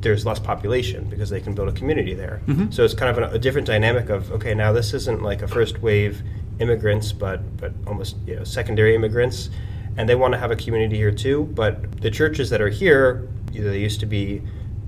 there's 0.00 0.26
less 0.26 0.40
population 0.40 1.04
because 1.04 1.30
they 1.30 1.40
can 1.40 1.54
build 1.54 1.68
a 1.68 1.72
community 1.72 2.12
there. 2.12 2.40
Mm-hmm. 2.46 2.72
So 2.72 2.84
it's 2.84 2.94
kind 2.94 3.16
of 3.16 3.32
a, 3.32 3.34
a 3.36 3.38
different 3.38 3.66
dynamic 3.66 4.08
of 4.08 4.30
okay, 4.32 4.54
now 4.54 4.72
this 4.72 4.94
isn't 4.94 5.22
like 5.22 5.42
a 5.42 5.48
first 5.48 5.80
wave 5.80 6.22
immigrants, 6.58 7.12
but 7.12 7.56
but 7.56 7.72
almost 7.86 8.16
you 8.26 8.36
know 8.36 8.44
secondary 8.44 8.94
immigrants, 8.94 9.48
and 9.96 10.08
they 10.08 10.16
want 10.16 10.34
to 10.34 10.38
have 10.38 10.50
a 10.50 10.56
community 10.56 10.96
here 10.96 11.12
too. 11.12 11.44
But 11.54 12.00
the 12.00 12.10
churches 12.10 12.50
that 12.50 12.60
are 12.60 12.68
here, 12.68 13.28
either 13.54 13.70
they 13.70 13.80
used 13.80 14.00
to 14.00 14.06
be 14.06 14.42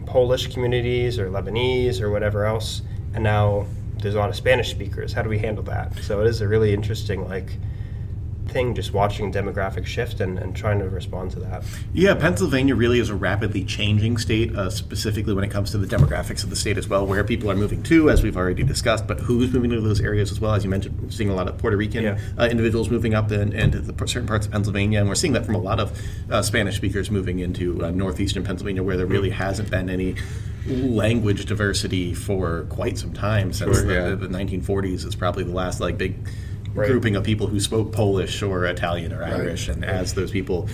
Polish 0.04 0.52
communities 0.52 1.18
or 1.18 1.30
Lebanese 1.30 2.00
or 2.00 2.10
whatever 2.10 2.44
else, 2.44 2.82
and 3.14 3.22
now 3.22 3.66
there's 4.04 4.14
a 4.14 4.18
lot 4.18 4.28
of 4.28 4.36
Spanish 4.36 4.70
speakers. 4.70 5.12
How 5.12 5.22
do 5.22 5.28
we 5.28 5.38
handle 5.38 5.64
that? 5.64 5.98
So 5.98 6.20
it 6.20 6.28
is 6.28 6.40
a 6.40 6.46
really 6.46 6.72
interesting 6.72 7.26
like 7.28 7.50
thing 8.48 8.74
just 8.74 8.92
watching 8.92 9.32
demographic 9.32 9.86
shift 9.86 10.20
and, 10.20 10.38
and 10.38 10.54
trying 10.54 10.78
to 10.78 10.88
respond 10.88 11.30
to 11.32 11.40
that. 11.40 11.64
Yeah, 11.94 12.14
Pennsylvania 12.14 12.74
really 12.76 13.00
is 13.00 13.08
a 13.08 13.14
rapidly 13.14 13.64
changing 13.64 14.18
state, 14.18 14.54
uh, 14.54 14.68
specifically 14.68 15.32
when 15.32 15.42
it 15.44 15.50
comes 15.50 15.70
to 15.70 15.78
the 15.78 15.86
demographics 15.86 16.44
of 16.44 16.50
the 16.50 16.56
state 16.56 16.76
as 16.76 16.86
well, 16.86 17.06
where 17.06 17.24
people 17.24 17.50
are 17.50 17.56
moving 17.56 17.82
to, 17.84 18.10
as 18.10 18.22
we've 18.22 18.36
already 18.36 18.62
discussed, 18.62 19.06
but 19.06 19.18
who's 19.18 19.50
moving 19.52 19.70
to 19.70 19.80
those 19.80 20.00
areas 20.00 20.30
as 20.30 20.40
well. 20.40 20.52
As 20.52 20.62
you 20.62 20.68
mentioned, 20.70 21.00
we're 21.00 21.10
seeing 21.10 21.30
a 21.30 21.34
lot 21.34 21.48
of 21.48 21.56
Puerto 21.56 21.76
Rican 21.78 22.04
Yeah. 22.04 22.18
uh, 22.38 22.46
individuals 22.48 22.90
moving 22.90 23.14
up 23.14 23.30
and, 23.30 23.54
and 23.54 23.72
to 23.72 23.80
the 23.80 24.06
certain 24.06 24.28
parts 24.28 24.44
of 24.46 24.52
Pennsylvania, 24.52 25.00
and 25.00 25.08
we're 25.08 25.14
seeing 25.14 25.32
that 25.32 25.46
from 25.46 25.54
a 25.54 25.58
lot 25.60 25.80
of 25.80 25.98
uh, 26.30 26.42
Spanish 26.42 26.76
speakers 26.76 27.10
moving 27.10 27.38
into 27.38 27.82
uh, 27.82 27.90
northeastern 27.90 28.44
Pennsylvania, 28.44 28.82
where 28.82 28.98
there 28.98 29.06
really 29.06 29.30
hasn't 29.30 29.70
been 29.70 29.88
any 29.88 30.16
language 30.66 31.44
diversity 31.46 32.14
for 32.14 32.64
quite 32.70 32.96
some 32.98 33.12
time 33.12 33.52
since 33.52 33.76
Sure, 33.78 33.86
the, 33.86 33.94
yeah. 33.94 34.14
the 34.14 34.28
1940s. 34.28 35.04
Is 35.06 35.14
probably 35.14 35.44
the 35.44 35.52
last 35.52 35.80
like 35.80 35.98
big 35.98 36.16
Right. 36.74 36.88
grouping 36.90 37.14
of 37.14 37.22
people 37.22 37.46
who 37.46 37.60
spoke 37.60 37.92
Polish 37.92 38.42
or 38.42 38.64
Italian 38.64 39.12
or 39.12 39.22
Irish, 39.22 39.68
and 39.68 39.84
as 39.84 40.14
those 40.14 40.32
people 40.32 40.68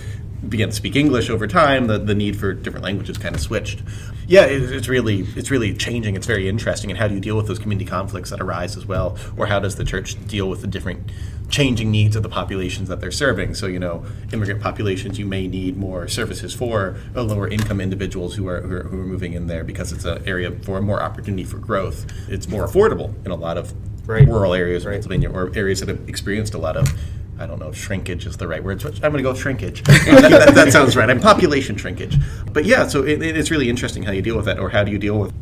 began 0.47 0.69
to 0.69 0.75
speak 0.75 0.95
English 0.95 1.29
over 1.29 1.47
time, 1.47 1.87
the, 1.87 1.97
the 1.99 2.15
need 2.15 2.35
for 2.37 2.53
different 2.53 2.83
languages 2.83 3.17
kind 3.17 3.35
of 3.35 3.41
switched. 3.41 3.81
Yeah, 4.27 4.45
it, 4.45 4.71
it's 4.71 4.87
really 4.87 5.21
it's 5.35 5.51
really 5.51 5.73
changing. 5.73 6.15
It's 6.15 6.27
very 6.27 6.47
interesting. 6.47 6.89
And 6.89 6.97
how 6.97 7.07
do 7.07 7.15
you 7.15 7.19
deal 7.19 7.35
with 7.35 7.47
those 7.47 7.59
community 7.59 7.89
conflicts 7.89 8.29
that 8.29 8.39
arise 8.41 8.77
as 8.77 8.85
well, 8.85 9.17
or 9.37 9.47
how 9.47 9.59
does 9.59 9.75
the 9.75 9.83
church 9.83 10.15
deal 10.27 10.49
with 10.49 10.61
the 10.61 10.67
different 10.67 11.11
changing 11.49 11.91
needs 11.91 12.15
of 12.15 12.23
the 12.23 12.29
populations 12.29 12.87
that 12.87 13.01
they're 13.01 13.11
serving? 13.11 13.55
So 13.55 13.67
you 13.67 13.79
know, 13.79 14.05
immigrant 14.31 14.61
populations, 14.61 15.19
you 15.19 15.25
may 15.25 15.47
need 15.47 15.77
more 15.77 16.07
services 16.07 16.53
for 16.53 16.95
lower 17.13 17.47
income 17.47 17.81
individuals 17.81 18.35
who 18.35 18.47
are, 18.47 18.61
who 18.61 18.75
are 18.75 18.83
who 18.83 19.01
are 19.01 19.05
moving 19.05 19.33
in 19.33 19.47
there 19.47 19.63
because 19.63 19.91
it's 19.91 20.05
an 20.05 20.23
area 20.25 20.51
for 20.51 20.81
more 20.81 21.01
opportunity 21.01 21.43
for 21.43 21.57
growth. 21.57 22.05
It's 22.29 22.47
more 22.47 22.65
affordable 22.65 23.13
in 23.25 23.31
a 23.31 23.35
lot 23.35 23.57
of 23.57 23.73
Right. 24.07 24.27
rural 24.27 24.55
areas 24.55 24.83
of 24.83 24.87
Right. 24.87 24.95
Pennsylvania 24.95 25.29
or 25.29 25.51
areas 25.55 25.79
that 25.79 25.87
have 25.89 26.09
experienced 26.09 26.55
a 26.55 26.57
lot 26.57 26.75
of, 26.75 26.91
I 27.39 27.47
don't 27.47 27.59
know 27.59 27.69
if 27.69 27.75
shrinkage 27.77 28.25
is 28.27 28.37
the 28.37 28.47
right 28.47 28.63
word. 28.63 28.81
So 28.81 28.89
I'm 28.89 28.99
going 28.99 29.13
to 29.17 29.23
go 29.23 29.31
with 29.31 29.39
shrinkage. 29.39 29.83
that, 29.83 30.05
that- 30.45 30.55
that 30.55 30.71
sounds 30.71 30.95
right. 30.95 31.09
I'm 31.09 31.19
population 31.19 31.75
shrinkage. 31.75 32.17
But 32.53 32.65
yeah, 32.65 32.87
so 32.87 33.03
it, 33.03 33.21
it's 33.23 33.49
really 33.51 33.69
interesting 33.69 34.03
how 34.03 34.11
you 34.11 34.21
deal 34.21 34.35
with 34.35 34.45
that, 34.45 34.59
or 34.59 34.69
how 34.69 34.83
do 34.83 34.91
you 34.91 34.97
deal 34.99 35.17
with 35.19 35.33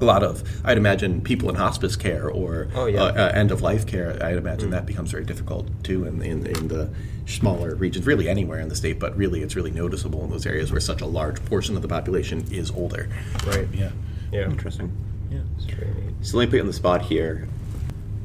a 0.00 0.04
lot 0.04 0.22
of, 0.22 0.42
I'd 0.66 0.76
imagine, 0.76 1.22
people 1.22 1.48
in 1.48 1.54
hospice 1.54 1.96
care 1.96 2.28
or 2.28 2.68
Oh, 2.74 2.84
yeah. 2.84 3.02
uh, 3.02 3.12
uh, 3.12 3.32
end 3.34 3.50
of 3.50 3.62
life 3.62 3.86
care. 3.86 4.18
I'd 4.22 4.36
imagine 4.36 4.68
that 4.70 4.84
becomes 4.84 5.10
very 5.10 5.24
difficult 5.24 5.68
too 5.82 6.04
in, 6.04 6.20
in, 6.20 6.46
in 6.46 6.68
the 6.68 6.90
smaller 7.24 7.74
regions, 7.74 8.04
really 8.06 8.28
anywhere 8.28 8.60
in 8.60 8.68
the 8.68 8.76
state, 8.76 8.98
but 9.00 9.16
really 9.16 9.40
it's 9.42 9.56
really 9.56 9.70
noticeable 9.70 10.22
in 10.24 10.30
those 10.30 10.44
areas 10.44 10.70
where 10.70 10.80
such 10.82 11.00
a 11.00 11.06
large 11.06 11.42
portion 11.46 11.74
of 11.76 11.80
the 11.82 11.88
population 11.88 12.44
is 12.52 12.70
older. 12.72 13.08
Right. 13.46 13.66
Yeah. 13.72 13.90
Yeah. 14.30 14.50
Interesting. 14.50 14.94
Yeah. 15.30 15.38
It's 15.56 15.64
very 15.64 15.86
neat. 15.94 16.14
So 16.20 16.36
let 16.36 16.44
me 16.44 16.50
put 16.50 16.56
you 16.56 16.60
on 16.60 16.66
the 16.66 16.72
spot 16.74 17.00
here. 17.00 17.48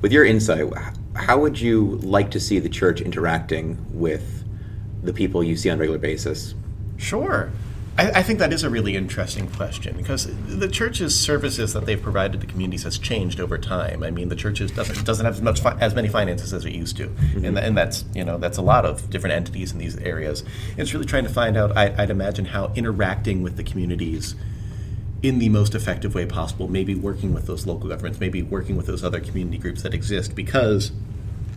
With 0.02 0.12
your 0.12 0.26
insight, 0.26 0.66
h- 0.66 0.94
how 1.16 1.40
would 1.40 1.60
you 1.60 1.98
like 1.98 2.32
to 2.32 2.40
see 2.40 2.60
the 2.60 2.70
church 2.70 3.02
interacting 3.02 3.78
with 3.92 4.44
the 5.04 5.14
people 5.14 5.44
you 5.44 5.58
see 5.58 5.70
on 5.70 5.78
a 5.78 5.80
regular 5.80 6.00
basis? 6.00 6.54
Sure. 6.98 7.52
I, 7.98 8.12
I 8.12 8.24
think 8.24 8.40
that 8.40 8.54
is 8.54 8.64
a 8.64 8.70
really 8.70 8.96
interesting 8.96 9.50
question 9.50 9.98
because 9.98 10.30
the 10.48 10.68
church's 10.68 11.18
services 11.18 11.74
that 11.74 11.86
they've 11.86 12.02
provided 12.02 12.40
to 12.40 12.48
communities 12.48 12.84
has 12.84 12.98
changed 12.98 13.40
over 13.40 13.58
time. 13.58 14.02
I 14.02 14.12
mean, 14.12 14.30
the 14.30 14.36
church 14.36 14.60
doesn't 14.60 15.06
doesn't 15.06 15.26
have 15.26 15.36
as 15.36 15.42
much 15.42 15.60
fi- 15.60 15.78
as 15.80 15.94
many 15.94 16.08
finances 16.08 16.54
as 16.54 16.64
it 16.64 16.74
used 16.74 16.96
to, 16.98 17.08
mm-hmm. 17.08 17.46
and, 17.46 17.58
tha- 17.58 17.64
and 17.64 17.78
that's 17.78 18.06
you 18.16 18.24
know 18.24 18.38
that's 18.38 18.58
a 18.58 18.62
lot 18.62 18.86
of 18.86 19.10
different 19.10 19.36
entities 19.36 19.74
in 19.74 19.78
these 19.78 19.98
areas. 19.98 20.44
It's 20.78 20.94
really 20.94 21.06
trying 21.06 21.26
to 21.26 21.30
find 21.30 21.58
out. 21.58 21.76
I, 21.76 21.94
I'd 21.98 22.10
imagine 22.10 22.46
how 22.46 22.72
interacting 22.76 23.44
with 23.44 23.58
the 23.58 23.64
communities 23.64 24.36
in 25.24 25.40
the 25.40 25.50
most 25.50 25.76
effective 25.76 26.16
way 26.16 26.26
possible. 26.26 26.68
Maybe 26.68 26.96
working 26.96 27.34
with 27.34 27.48
those 27.48 27.68
local 27.68 27.90
governments, 27.90 28.20
maybe 28.20 28.42
working 28.42 28.76
with 28.76 28.88
those 28.88 29.04
other 29.04 29.20
community 29.20 29.58
groups 29.58 29.84
that 29.84 29.94
exist 29.94 30.36
because 30.36 30.92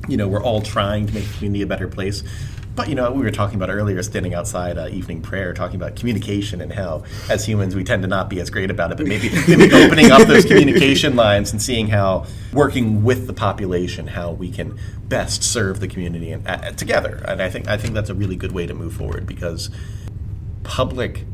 you 0.08 0.16
know, 0.16 0.28
we're 0.28 0.42
all 0.42 0.60
trying 0.60 1.06
to 1.06 1.14
make 1.14 1.26
the 1.26 1.34
community 1.34 1.62
a 1.62 1.66
better 1.66 1.88
place. 1.88 2.22
But 2.76 2.88
you 2.88 2.96
know, 2.96 3.12
we 3.12 3.22
were 3.22 3.30
talking 3.30 3.54
about 3.54 3.70
earlier, 3.70 4.02
standing 4.02 4.34
outside 4.34 4.78
uh, 4.78 4.88
evening 4.88 5.22
prayer, 5.22 5.54
talking 5.54 5.76
about 5.76 5.94
communication 5.94 6.60
and 6.60 6.72
how, 6.72 7.04
as 7.30 7.46
humans, 7.46 7.76
we 7.76 7.84
tend 7.84 8.02
to 8.02 8.08
not 8.08 8.28
be 8.28 8.40
as 8.40 8.50
great 8.50 8.68
about 8.68 8.90
it. 8.90 8.98
But 8.98 9.06
maybe, 9.06 9.30
maybe 9.48 9.72
opening 9.72 10.10
up 10.10 10.26
those 10.26 10.44
communication 10.44 11.14
lines 11.14 11.52
and 11.52 11.62
seeing 11.62 11.88
how 11.88 12.26
working 12.52 13.04
with 13.04 13.28
the 13.28 13.32
population, 13.32 14.08
how 14.08 14.32
we 14.32 14.50
can 14.50 14.76
best 15.08 15.44
serve 15.44 15.78
the 15.78 15.86
community 15.86 16.32
and 16.32 16.46
uh, 16.48 16.72
together. 16.72 17.22
And 17.28 17.40
I 17.40 17.48
think 17.48 17.68
I 17.68 17.76
think 17.76 17.94
that's 17.94 18.10
a 18.10 18.14
really 18.14 18.36
good 18.36 18.52
way 18.52 18.66
to 18.66 18.74
move 18.74 18.94
forward 18.94 19.24
because 19.24 19.70
public 20.64 21.24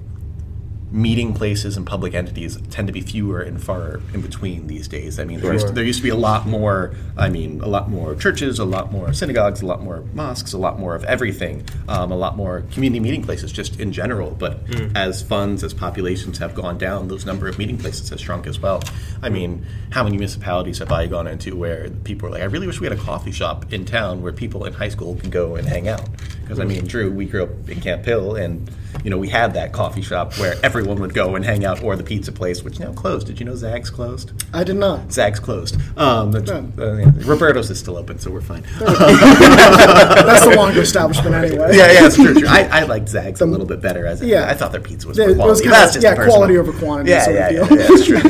meeting 0.93 1.33
places 1.33 1.77
and 1.77 1.87
public 1.87 2.15
entities 2.15 2.59
tend 2.71 2.89
to 2.89 2.93
be 2.93 3.01
fewer 3.01 3.41
and 3.41 3.63
far 3.63 4.01
in 4.13 4.21
between 4.21 4.67
these 4.67 4.89
days. 4.89 5.21
I 5.21 5.25
mean, 5.25 5.41
there, 5.41 5.53
used 5.53 5.69
to, 5.69 5.73
there 5.73 5.85
used 5.85 6.01
to 6.01 6.03
be 6.03 6.09
a 6.09 6.17
lot 6.17 6.47
more. 6.47 6.95
I 7.17 7.29
mean, 7.29 7.61
a 7.61 7.69
lot 7.69 7.89
more 7.89 8.15
churches, 8.17 8.59
a 8.59 8.65
lot 8.65 8.91
more 8.91 9.13
synagogues, 9.13 9.63
a 9.63 9.67
lot 9.67 9.83
more 9.83 10.03
mosques, 10.15 10.53
a 10.53 10.59
lot 10.59 10.79
more 10.79 10.95
of 10.95 11.05
everything, 11.05 11.65
um, 11.89 12.11
a 12.11 12.17
lot 12.17 12.37
more 12.37 12.65
community 12.73 12.99
meeting 13.01 13.23
places, 13.23 13.53
just 13.53 13.79
in 13.79 13.93
general. 13.93 14.33
But 14.33 14.55
hmm. 14.69 14.97
as 14.97 15.23
funds, 15.23 15.63
as 15.63 15.73
populations 15.73 16.39
have 16.39 16.55
gone 16.55 16.77
down, 16.77 17.09
those 17.09 17.25
number 17.25 17.47
of 17.47 17.59
meeting 17.59 17.79
places 17.79 18.09
has 18.09 18.21
shrunk 18.21 18.47
as 18.47 18.59
well. 18.59 18.83
I 19.23 19.29
hmm. 19.29 19.35
mean, 19.35 19.67
how 19.91 20.03
many 20.03 20.17
municipalities 20.17 20.79
have 20.79 20.91
I 20.91 21.07
gone 21.07 21.29
into 21.29 21.55
where 21.57 21.91
people 21.91 22.29
are 22.29 22.33
like, 22.33 22.43
I 22.43 22.47
really 22.47 22.67
wish 22.67 22.81
we 22.81 22.87
had 22.87 22.99
a 22.99 23.01
coffee 23.01 23.33
shop 23.33 23.73
in 23.73 23.85
town 23.85 24.23
where 24.23 24.33
people 24.33 24.65
in 24.65 24.73
high 24.73 24.89
school 24.89 25.15
can 25.17 25.31
go 25.31 25.55
and 25.55 25.69
hang 25.69 25.87
out? 25.87 26.09
Because 26.43 26.59
I 26.59 26.63
hmm. 26.63 26.69
mean, 26.69 26.87
Drew, 26.87 27.13
we 27.13 27.27
grew 27.27 27.45
up 27.45 27.69
in 27.69 27.81
Camp 27.81 28.05
Hill 28.05 28.35
and 28.35 28.69
you 29.05 29.11
know, 29.11 29.19
we 29.19 29.29
had 29.29 29.55
that 29.55 29.73
coffee 29.73 30.03
shop 30.03 30.35
where 30.39 30.55
everyone 30.63 31.01
would 31.01 31.15
go 31.15 31.35
and 31.37 31.45
hang 31.45 31.65
out, 31.65 31.83
or 31.83 31.97
the 31.97 32.03
pizza 32.05 32.33
place, 32.33 32.63
which 32.63 32.79
now 32.81 32.93
closed. 32.93 33.27
Did 33.27 33.39
you 33.41 33.47
know 33.47 33.55
Zag's 33.57 33.91
closed? 33.91 34.33
I 34.53 34.65
did 34.65 34.77
not. 34.77 35.13
Zag's 35.13 35.41
closed. 35.41 35.77
Um, 35.99 36.35
uh, 36.35 36.41
Yeah. 36.43 37.11
Roberto's 37.25 37.71
is 37.71 37.79
still 37.79 37.97
open, 37.97 38.19
so 38.19 38.31
we're 38.31 38.41
fine. 38.41 38.63
That's 38.79 40.45
the 40.45 40.55
longer 40.57 40.81
establishment 40.83 41.35
anyway. 41.35 41.77
yeah, 41.77 41.93
yeah, 41.93 42.07
it's 42.07 42.17
true. 42.17 42.35
true. 42.35 42.49
I, 42.49 42.81
I 42.81 42.83
liked 42.85 43.09
Zag's 43.09 43.41
a 43.41 43.47
little 43.47 43.67
bit 43.67 43.81
better 43.81 44.07
as 44.07 44.23
yeah. 44.23 44.49
I 44.49 44.55
thought 44.55 44.73
their 44.73 44.81
pizza 44.81 45.09
was 45.09 45.19
Yeah, 45.19 45.27
more 45.29 45.47
it 45.47 45.51
was 45.51 45.61
quality. 45.61 45.63
kinda- 45.65 45.93
just 45.93 46.03
yeah, 46.03 46.15
personal. 46.15 46.37
quality 46.37 46.59
over 46.59 46.73
quantity 46.73 47.11
Yeah, 47.11 47.29
yeah, 47.31 47.49
of 47.63 47.71
yeah, 47.71 47.77
yeah, 47.79 47.87
it's 47.91 48.07
true. 48.07 48.21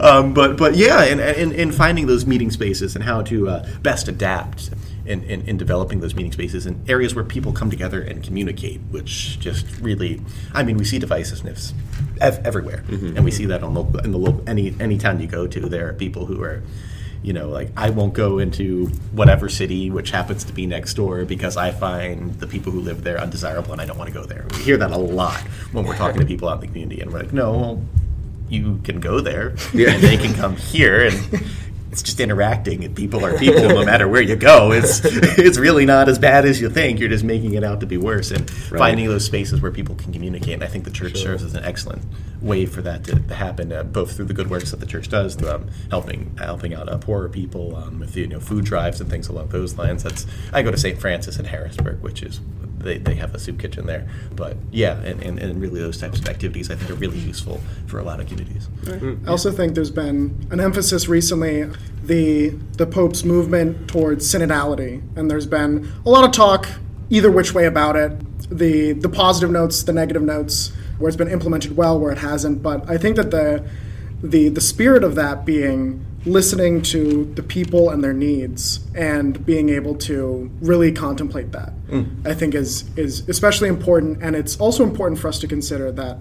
um, 0.06 0.34
but 0.34 0.56
but 0.56 0.76
yeah, 0.76 1.04
in, 1.04 1.20
in, 1.20 1.52
in 1.52 1.72
finding 1.72 2.06
those 2.06 2.26
meeting 2.26 2.50
spaces 2.50 2.94
and 2.94 3.04
how 3.04 3.22
to 3.22 3.48
uh, 3.48 3.66
best 3.82 4.08
adapt 4.08 4.70
in, 5.06 5.22
in, 5.24 5.42
in 5.42 5.56
developing 5.56 6.00
those 6.00 6.14
meeting 6.14 6.32
spaces 6.32 6.66
and 6.66 6.88
areas 6.88 7.14
where 7.14 7.24
people 7.24 7.52
come 7.52 7.70
together 7.70 8.00
and 8.00 8.22
communicate, 8.22 8.80
which 8.90 9.38
just 9.40 9.66
really, 9.80 10.20
I 10.52 10.62
mean, 10.62 10.76
we 10.76 10.84
see 10.84 10.98
divisiveness 10.98 11.72
ev- 12.20 12.44
everywhere, 12.44 12.84
mm-hmm. 12.88 13.16
and 13.16 13.24
we 13.24 13.30
see 13.30 13.46
that 13.46 13.62
on 13.62 13.74
local, 13.74 14.00
in 14.00 14.12
the 14.12 14.18
local 14.18 14.42
any 14.48 14.74
any 14.80 14.98
town 14.98 15.20
you 15.20 15.26
go 15.26 15.46
to, 15.46 15.68
there 15.68 15.88
are 15.88 15.92
people 15.92 16.26
who 16.26 16.42
are 16.42 16.62
you 17.22 17.32
know, 17.32 17.48
like 17.48 17.70
I 17.76 17.90
won't 17.90 18.14
go 18.14 18.38
into 18.38 18.86
whatever 19.10 19.48
city 19.48 19.90
which 19.90 20.10
happens 20.10 20.44
to 20.44 20.52
be 20.52 20.64
next 20.64 20.94
door 20.94 21.24
because 21.24 21.56
I 21.56 21.72
find 21.72 22.32
the 22.34 22.46
people 22.46 22.70
who 22.70 22.80
live 22.80 23.02
there 23.02 23.18
undesirable 23.18 23.72
and 23.72 23.80
I 23.80 23.86
don't 23.86 23.98
want 23.98 24.08
to 24.08 24.14
go 24.14 24.24
there. 24.24 24.46
We 24.52 24.62
hear 24.62 24.76
that 24.76 24.92
a 24.92 24.96
lot 24.96 25.40
when 25.72 25.84
we're 25.84 25.96
talking 25.96 26.20
to 26.20 26.26
people 26.26 26.48
out 26.48 26.56
in 26.56 26.60
the 26.60 26.66
community, 26.68 27.00
and 27.00 27.12
we're 27.12 27.20
like, 27.20 27.32
no, 27.32 27.52
well, 27.52 27.82
you 28.48 28.80
can 28.84 29.00
go 29.00 29.18
there 29.18 29.48
and 29.74 30.02
they 30.02 30.16
can 30.16 30.34
come 30.34 30.56
here 30.56 31.06
and. 31.06 31.42
It's 31.92 32.02
just 32.02 32.20
interacting, 32.20 32.84
and 32.84 32.94
people 32.94 33.24
are 33.24 33.38
people 33.38 33.68
no 33.68 33.84
matter 33.84 34.06
where 34.08 34.20
you 34.20 34.36
go. 34.36 34.72
It's 34.72 35.00
it's 35.04 35.56
really 35.56 35.86
not 35.86 36.08
as 36.08 36.18
bad 36.18 36.44
as 36.44 36.60
you 36.60 36.68
think. 36.68 36.98
You're 37.00 37.08
just 37.08 37.24
making 37.24 37.54
it 37.54 37.64
out 37.64 37.80
to 37.80 37.86
be 37.86 37.96
worse, 37.96 38.30
and 38.32 38.50
Right. 38.70 38.78
finding 38.78 39.06
those 39.06 39.24
spaces 39.24 39.60
where 39.62 39.70
people 39.70 39.94
can 39.94 40.12
communicate. 40.12 40.54
And 40.54 40.64
I 40.64 40.66
think 40.66 40.84
the 40.84 40.90
church 40.90 41.16
serves 41.16 41.42
as 41.44 41.54
an 41.54 41.64
excellent 41.64 42.02
way 42.42 42.66
for 42.66 42.82
that 42.82 43.04
to, 43.04 43.14
to 43.20 43.34
happen, 43.34 43.72
uh, 43.72 43.82
both 43.84 44.16
through 44.16 44.26
the 44.26 44.34
good 44.34 44.50
works 44.50 44.72
that 44.72 44.80
the 44.80 44.86
church 44.86 45.08
does, 45.08 45.36
through, 45.36 45.50
um, 45.50 45.68
helping 45.90 46.36
helping 46.38 46.74
out 46.74 46.88
uh, 46.88 46.98
poorer 46.98 47.28
people 47.28 47.76
um, 47.76 48.00
with 48.00 48.16
you 48.16 48.26
know 48.26 48.40
food 48.40 48.64
drives 48.64 49.00
and 49.00 49.08
things 49.08 49.28
along 49.28 49.48
those 49.48 49.78
lines. 49.78 50.02
That's 50.02 50.26
I 50.52 50.62
go 50.62 50.70
to 50.70 50.76
St. 50.76 50.98
Francis 51.00 51.38
in 51.38 51.44
Harrisburg, 51.46 52.02
which 52.02 52.22
is 52.22 52.40
they, 52.86 52.98
they 52.98 53.14
have 53.16 53.34
a 53.34 53.38
soup 53.38 53.58
kitchen 53.58 53.86
there. 53.86 54.08
But 54.34 54.56
yeah, 54.70 54.98
and, 55.02 55.22
and, 55.22 55.38
and 55.38 55.60
really 55.60 55.80
those 55.80 55.98
types 55.98 56.18
of 56.18 56.28
activities 56.28 56.70
I 56.70 56.76
think 56.76 56.90
are 56.90 56.94
really 56.94 57.18
useful 57.18 57.60
for 57.86 57.98
a 57.98 58.04
lot 58.04 58.20
of 58.20 58.26
communities. 58.26 58.68
Mm. 58.84 59.26
I 59.26 59.30
also 59.30 59.52
think 59.52 59.74
there's 59.74 59.90
been 59.90 60.46
an 60.50 60.60
emphasis 60.60 61.08
recently 61.08 61.70
the 62.02 62.50
the 62.76 62.86
Pope's 62.86 63.24
movement 63.24 63.88
towards 63.88 64.32
synodality, 64.32 65.02
and 65.16 65.30
there's 65.30 65.46
been 65.46 65.92
a 66.04 66.08
lot 66.08 66.24
of 66.24 66.32
talk 66.32 66.68
either 67.10 67.30
which 67.30 67.52
way 67.54 67.66
about 67.66 67.96
it. 67.96 68.12
The 68.48 68.92
the 68.92 69.08
positive 69.08 69.50
notes, 69.50 69.82
the 69.82 69.92
negative 69.92 70.22
notes, 70.22 70.72
where 70.98 71.08
it's 71.08 71.16
been 71.16 71.28
implemented 71.28 71.76
well, 71.76 71.98
where 71.98 72.12
it 72.12 72.18
hasn't. 72.18 72.62
But 72.62 72.88
I 72.88 72.96
think 72.96 73.16
that 73.16 73.30
the 73.30 73.68
the 74.22 74.48
the 74.48 74.60
spirit 74.60 75.04
of 75.04 75.14
that 75.16 75.44
being 75.44 76.04
listening 76.26 76.82
to 76.82 77.24
the 77.34 77.42
people 77.42 77.90
and 77.90 78.02
their 78.02 78.12
needs 78.12 78.80
and 78.94 79.46
being 79.46 79.68
able 79.68 79.94
to 79.94 80.50
really 80.60 80.90
contemplate 80.90 81.52
that 81.52 81.72
mm. 81.86 82.26
i 82.26 82.34
think 82.34 82.54
is 82.54 82.84
is 82.96 83.28
especially 83.28 83.68
important. 83.68 84.22
And 84.22 84.34
it's 84.34 84.56
also 84.56 84.82
important 84.82 85.20
for 85.20 85.28
us 85.28 85.38
to 85.40 85.48
consider 85.48 85.92
that 85.92 86.18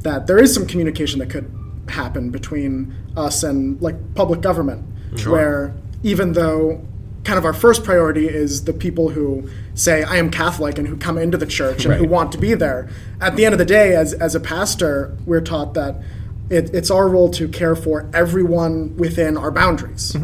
that 0.00 0.26
there 0.26 0.38
is 0.38 0.54
some 0.54 0.66
communication 0.66 1.18
that 1.18 1.30
could 1.30 1.50
happen 1.88 2.30
between 2.30 2.94
us 3.16 3.42
and 3.42 3.80
like 3.80 3.96
public 4.14 4.40
government 4.40 4.84
mm. 5.12 5.30
where 5.30 5.74
even 6.02 6.32
though 6.32 6.84
kind 7.24 7.38
of 7.38 7.44
our 7.44 7.52
first 7.52 7.82
priority 7.82 8.28
is 8.28 8.64
the 8.64 8.72
people 8.72 9.08
who 9.08 9.48
say 9.74 10.02
i 10.04 10.16
am 10.16 10.30
catholic 10.30 10.78
and 10.78 10.86
who 10.86 10.96
come 10.96 11.16
into 11.16 11.36
the 11.36 11.46
church 11.46 11.84
and 11.84 11.94
who 11.94 12.06
want 12.06 12.30
to 12.32 12.38
be 12.38 12.54
there 12.54 12.88
at 13.20 13.34
the 13.36 13.44
end 13.44 13.52
of 13.52 13.58
the 13.58 13.64
day 13.64 13.94
as, 13.94 14.12
as 14.14 14.34
a 14.34 14.40
pastor 14.40 15.16
we're 15.26 15.40
taught 15.40 15.74
that 15.74 15.96
it, 16.50 16.74
it's 16.74 16.90
our 16.90 17.08
role 17.08 17.30
to 17.30 17.48
care 17.48 17.74
for 17.76 18.08
everyone 18.14 18.96
within 18.96 19.36
our 19.36 19.50
boundaries 19.50 20.16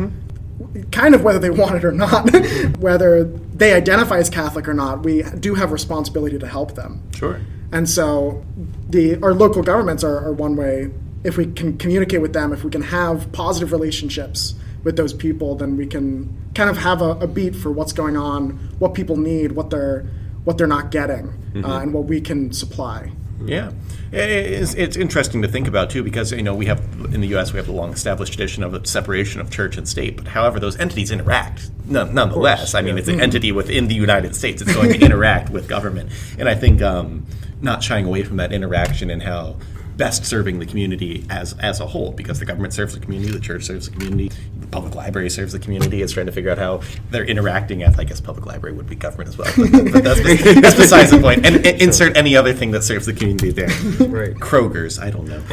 kind 0.90 1.14
of 1.14 1.22
whether 1.24 1.38
they 1.38 1.50
want 1.62 1.74
it 1.74 1.84
or 1.84 1.92
not 1.92 2.30
whether 2.78 3.24
they 3.24 3.72
identify 3.74 4.18
as 4.18 4.30
catholic 4.30 4.68
or 4.68 4.74
not 4.74 5.02
we 5.02 5.22
do 5.40 5.54
have 5.54 5.72
responsibility 5.72 6.38
to 6.38 6.46
help 6.46 6.74
them 6.74 7.02
Sure. 7.14 7.40
and 7.72 7.88
so 7.88 8.44
the 8.88 9.16
our 9.22 9.34
local 9.34 9.62
governments 9.62 10.04
are, 10.04 10.18
are 10.18 10.32
one 10.32 10.54
way. 10.56 10.90
If 11.24 11.36
we 11.36 11.46
can 11.46 11.78
communicate 11.78 12.20
with 12.20 12.32
them, 12.32 12.52
if 12.52 12.62
we 12.64 12.70
can 12.70 12.82
have 12.82 13.30
positive 13.32 13.70
relationships 13.72 14.54
with 14.84 14.96
those 14.96 15.14
people, 15.14 15.54
then 15.54 15.76
we 15.76 15.86
can 15.86 16.28
kind 16.54 16.68
of 16.68 16.76
have 16.78 17.00
a, 17.00 17.10
a 17.20 17.26
beat 17.28 17.54
for 17.56 17.70
what's 17.70 17.92
going 17.92 18.16
on, 18.16 18.58
what 18.80 18.92
people 18.92 19.16
need, 19.16 19.52
what 19.52 19.70
they're 19.70 20.04
what 20.44 20.58
they're 20.58 20.66
not 20.66 20.90
getting, 20.90 21.28
uh, 21.64 21.78
and 21.78 21.94
what 21.94 22.04
we 22.04 22.20
can 22.20 22.52
supply. 22.52 23.12
Yeah, 23.46 23.72
it's, 24.12 24.74
it's 24.74 24.96
interesting 24.96 25.42
to 25.42 25.48
think 25.48 25.68
about 25.68 25.90
too 25.90 26.02
because 26.02 26.32
you 26.32 26.42
know 26.42 26.54
we 26.54 26.66
have 26.66 26.80
in 27.12 27.20
the 27.20 27.28
U.S. 27.28 27.52
we 27.52 27.56
have 27.56 27.66
the 27.66 27.72
long-established 27.72 28.32
tradition 28.32 28.62
of 28.62 28.74
a 28.74 28.86
separation 28.86 29.40
of 29.40 29.50
church 29.50 29.76
and 29.76 29.88
state. 29.88 30.16
But 30.16 30.28
however, 30.28 30.60
those 30.60 30.78
entities 30.78 31.10
interact 31.10 31.70
none, 31.86 32.14
nonetheless. 32.14 32.74
I 32.74 32.82
mean, 32.82 32.98
it's 32.98 33.08
an 33.08 33.20
entity 33.20 33.52
within 33.52 33.88
the 33.88 33.94
United 33.94 34.34
States. 34.36 34.62
It's 34.62 34.74
going 34.74 34.92
to 34.92 35.00
interact 35.04 35.50
with 35.50 35.68
government, 35.68 36.10
and 36.38 36.48
I 36.48 36.54
think 36.54 36.82
um, 36.82 37.26
not 37.60 37.82
shying 37.82 38.06
away 38.06 38.22
from 38.22 38.36
that 38.36 38.52
interaction 38.52 39.10
and 39.10 39.22
how 39.22 39.56
best 39.96 40.24
serving 40.24 40.58
the 40.58 40.66
community 40.66 41.26
as 41.30 41.54
as 41.58 41.80
a 41.80 41.86
whole 41.86 42.12
because 42.12 42.38
the 42.38 42.44
government 42.44 42.72
serves 42.72 42.94
the 42.94 43.00
community, 43.00 43.32
the 43.32 43.40
church 43.40 43.64
serves 43.64 43.88
the 43.88 43.92
community, 43.92 44.30
the 44.58 44.66
public 44.68 44.94
library 44.94 45.30
serves 45.30 45.52
the 45.52 45.58
community. 45.58 46.02
It's 46.02 46.12
trying 46.12 46.26
to 46.26 46.32
figure 46.32 46.50
out 46.50 46.58
how 46.58 46.80
they're 47.10 47.24
interacting. 47.24 47.82
As 47.82 47.98
I 47.98 48.04
guess 48.04 48.20
public 48.20 48.46
library 48.46 48.76
would 48.76 48.88
be 48.88 48.96
government 48.96 49.28
as 49.28 49.38
well, 49.38 49.52
but, 49.56 49.92
but 49.92 50.04
that's, 50.04 50.20
that's 50.60 50.76
besides 50.76 51.10
the 51.10 51.20
point. 51.20 51.44
And, 51.46 51.66
and 51.66 51.80
insert 51.80 52.16
any 52.16 52.36
other 52.36 52.52
thing 52.52 52.70
that 52.72 52.82
serves 52.82 53.06
the 53.06 53.12
community 53.12 53.50
there. 53.50 53.68
Right. 54.08 54.34
Kroger's, 54.34 54.98
I 54.98 55.10
don't 55.10 55.26
know. 55.26 55.40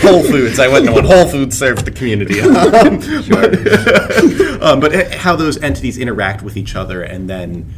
Whole 0.00 0.22
Foods, 0.22 0.58
I 0.58 0.68
wouldn't 0.68 0.86
know 0.86 0.92
what 0.92 1.04
Whole 1.04 1.28
Foods 1.28 1.58
serves 1.58 1.82
the 1.82 1.90
community. 1.90 2.40
Um, 2.78 2.98
but, 3.28 4.62
um, 4.62 4.80
but 4.80 5.12
how 5.14 5.36
those 5.36 5.56
entities 5.58 5.98
interact 5.98 6.42
with 6.42 6.56
each 6.56 6.74
other 6.74 7.02
and 7.02 7.28
then 7.28 7.72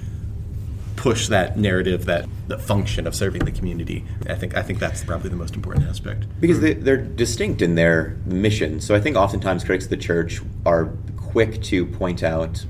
push 1.01 1.29
that 1.29 1.57
narrative, 1.57 2.05
that 2.05 2.29
the 2.47 2.59
function 2.59 3.07
of 3.07 3.15
serving 3.15 3.47
the 3.47 3.51
community. 3.51 4.05
I 4.29 4.35
think 4.35 4.55
I 4.55 4.63
think 4.63 4.79
that's 4.79 5.03
probably 5.03 5.31
the 5.31 5.37
most 5.37 5.55
important 5.55 5.87
aspect. 5.89 6.27
because 6.43 6.61
they, 6.61 6.75
they're 6.75 6.99
distinct 6.99 7.63
in 7.63 7.75
their 7.75 8.19
mission. 8.27 8.83
So 8.83 8.95
I 8.95 9.01
think 9.01 9.17
oftentimes 9.17 9.65
critics 9.65 9.85
of 9.85 9.91
the 9.91 9.97
church 9.97 10.43
are 10.67 10.93
quick 11.17 11.63
to 11.63 11.87
point 11.87 12.23
out 12.23 12.67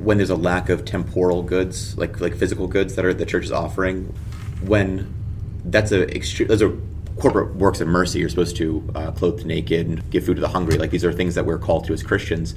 when 0.00 0.16
there's 0.16 0.30
a 0.30 0.36
lack 0.36 0.68
of 0.68 0.84
temporal 0.84 1.44
goods, 1.44 1.96
like 1.96 2.20
like 2.20 2.34
physical 2.34 2.66
goods 2.66 2.96
that 2.96 3.04
are 3.04 3.14
the 3.14 3.24
church 3.24 3.44
is 3.44 3.52
offering. 3.52 4.12
When 4.62 5.14
that's 5.64 5.92
a 5.92 6.06
extre- 6.06 6.48
those 6.48 6.60
are 6.60 6.76
corporate 7.20 7.54
works 7.54 7.80
of 7.80 7.86
mercy. 7.86 8.18
You're 8.18 8.30
supposed 8.30 8.56
to 8.56 8.90
uh, 8.96 9.12
clothe 9.12 9.38
the 9.38 9.44
naked 9.44 9.86
and 9.86 10.10
give 10.10 10.24
food 10.24 10.34
to 10.34 10.40
the 10.40 10.48
hungry. 10.48 10.76
Like 10.76 10.90
these 10.90 11.04
are 11.04 11.12
things 11.12 11.36
that 11.36 11.46
we're 11.46 11.58
called 11.58 11.84
to 11.84 11.92
as 11.92 12.02
Christians. 12.02 12.56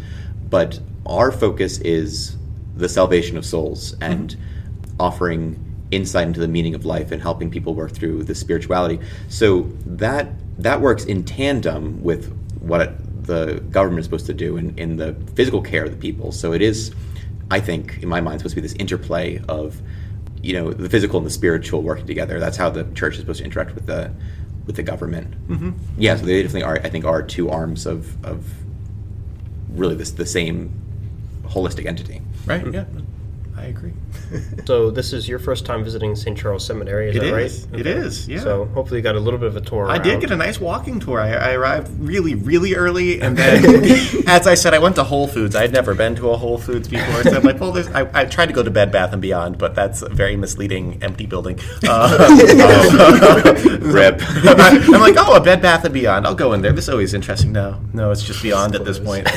But 0.49 0.79
our 1.05 1.31
focus 1.31 1.77
is 1.81 2.35
the 2.75 2.89
salvation 2.89 3.37
of 3.37 3.45
souls 3.45 3.95
and 4.01 4.35
offering 5.01 5.57
insight 5.89 6.27
into 6.27 6.39
the 6.39 6.47
meaning 6.47 6.75
of 6.75 6.85
life 6.85 7.11
and 7.11 7.21
helping 7.21 7.49
people 7.49 7.73
work 7.73 7.91
through 7.91 8.23
the 8.23 8.35
spirituality. 8.35 8.99
So 9.27 9.63
that 9.85 10.29
that 10.59 10.79
works 10.79 11.03
in 11.05 11.23
tandem 11.23 12.01
with 12.03 12.31
what 12.59 12.93
the 13.25 13.59
government 13.71 13.99
is 13.99 14.05
supposed 14.05 14.27
to 14.27 14.33
do 14.33 14.57
in, 14.57 14.77
in 14.77 14.97
the 14.97 15.15
physical 15.35 15.61
care 15.61 15.83
of 15.85 15.91
the 15.91 15.97
people. 15.97 16.31
So 16.31 16.53
it 16.53 16.61
is, 16.61 16.93
I 17.49 17.59
think, 17.59 18.01
in 18.03 18.09
my 18.09 18.21
mind, 18.21 18.39
supposed 18.39 18.55
to 18.55 18.61
be 18.61 18.67
this 18.67 18.77
interplay 18.77 19.41
of 19.49 19.81
you 20.43 20.53
know 20.53 20.71
the 20.71 20.89
physical 20.89 21.17
and 21.17 21.25
the 21.25 21.31
spiritual 21.31 21.81
working 21.81 22.07
together. 22.07 22.39
That's 22.39 22.57
how 22.57 22.69
the 22.69 22.83
church 22.93 23.15
is 23.15 23.21
supposed 23.21 23.39
to 23.39 23.45
interact 23.45 23.75
with 23.75 23.87
the 23.87 24.13
with 24.65 24.75
the 24.75 24.83
government. 24.83 25.29
Mm-hmm. 25.47 25.71
Yeah, 25.97 26.15
so 26.15 26.25
they 26.25 26.41
definitely 26.41 26.63
are. 26.63 26.77
I 26.83 26.89
think 26.89 27.05
are 27.05 27.23
two 27.23 27.49
arms 27.49 27.85
of 27.85 28.23
of 28.23 28.45
really 29.69 29.95
this 29.95 30.11
the 30.11 30.25
same 30.25 30.71
holistic 31.43 31.85
entity. 31.85 32.21
Right? 32.45 32.65
Yeah, 32.73 32.85
agree. 33.71 33.93
So 34.65 34.91
this 34.91 35.11
is 35.11 35.27
your 35.27 35.39
first 35.39 35.65
time 35.65 35.83
visiting 35.83 36.15
St. 36.15 36.37
Charles 36.37 36.65
Seminary, 36.65 37.09
is 37.09 37.15
It 37.17 37.19
that 37.19 37.37
is. 37.37 37.67
right? 37.71 37.79
It 37.81 37.87
is, 37.87 38.27
yeah. 38.29 38.39
So 38.39 38.65
hopefully 38.65 38.99
you 38.99 39.03
got 39.03 39.15
a 39.15 39.19
little 39.19 39.39
bit 39.39 39.47
of 39.49 39.57
a 39.57 39.61
tour. 39.61 39.89
I 39.89 39.97
did 39.97 40.21
get 40.21 40.31
a 40.31 40.37
nice 40.37 40.57
walking 40.59 40.99
tour. 41.01 41.19
I, 41.19 41.31
I 41.31 41.51
arrived 41.53 41.89
really, 41.99 42.35
really 42.35 42.73
early, 42.75 43.19
and 43.21 43.37
then, 43.37 43.65
as 44.27 44.47
I 44.47 44.53
said, 44.53 44.73
I 44.73 44.79
went 44.79 44.95
to 44.95 45.03
Whole 45.03 45.27
Foods. 45.27 45.53
I 45.55 45.61
had 45.63 45.73
never 45.73 45.93
been 45.93 46.15
to 46.15 46.29
a 46.29 46.37
Whole 46.37 46.57
Foods 46.57 46.87
before, 46.87 47.23
so 47.23 47.35
I'm 47.37 47.43
like, 47.43 47.59
well, 47.59 47.73
there's, 47.73 47.89
I, 47.89 48.07
I 48.21 48.25
tried 48.25 48.45
to 48.45 48.53
go 48.53 48.63
to 48.63 48.71
Bed 48.71 48.91
Bath 48.91 49.11
and 49.11 49.21
Beyond, 49.21 49.57
but 49.57 49.75
that's 49.75 50.01
a 50.01 50.07
very 50.09 50.37
misleading, 50.37 51.01
empty 51.03 51.25
building. 51.25 51.59
Uh, 51.83 53.55
Rip. 53.81 54.21
I'm 54.21 55.01
like, 55.01 55.15
oh, 55.17 55.35
a 55.35 55.41
Bed 55.41 55.61
Bath 55.61 55.83
and 55.83 55.93
Beyond. 55.93 56.25
I'll 56.25 56.35
go 56.35 56.53
in 56.53 56.61
there. 56.61 56.71
This 56.71 56.85
is 56.85 56.89
always 56.89 57.13
interesting. 57.13 57.51
No, 57.51 57.81
no, 57.93 58.11
it's 58.11 58.23
just 58.23 58.41
Beyond 58.43 58.75
at 58.75 58.85
this 58.85 58.99
point. 58.99 59.27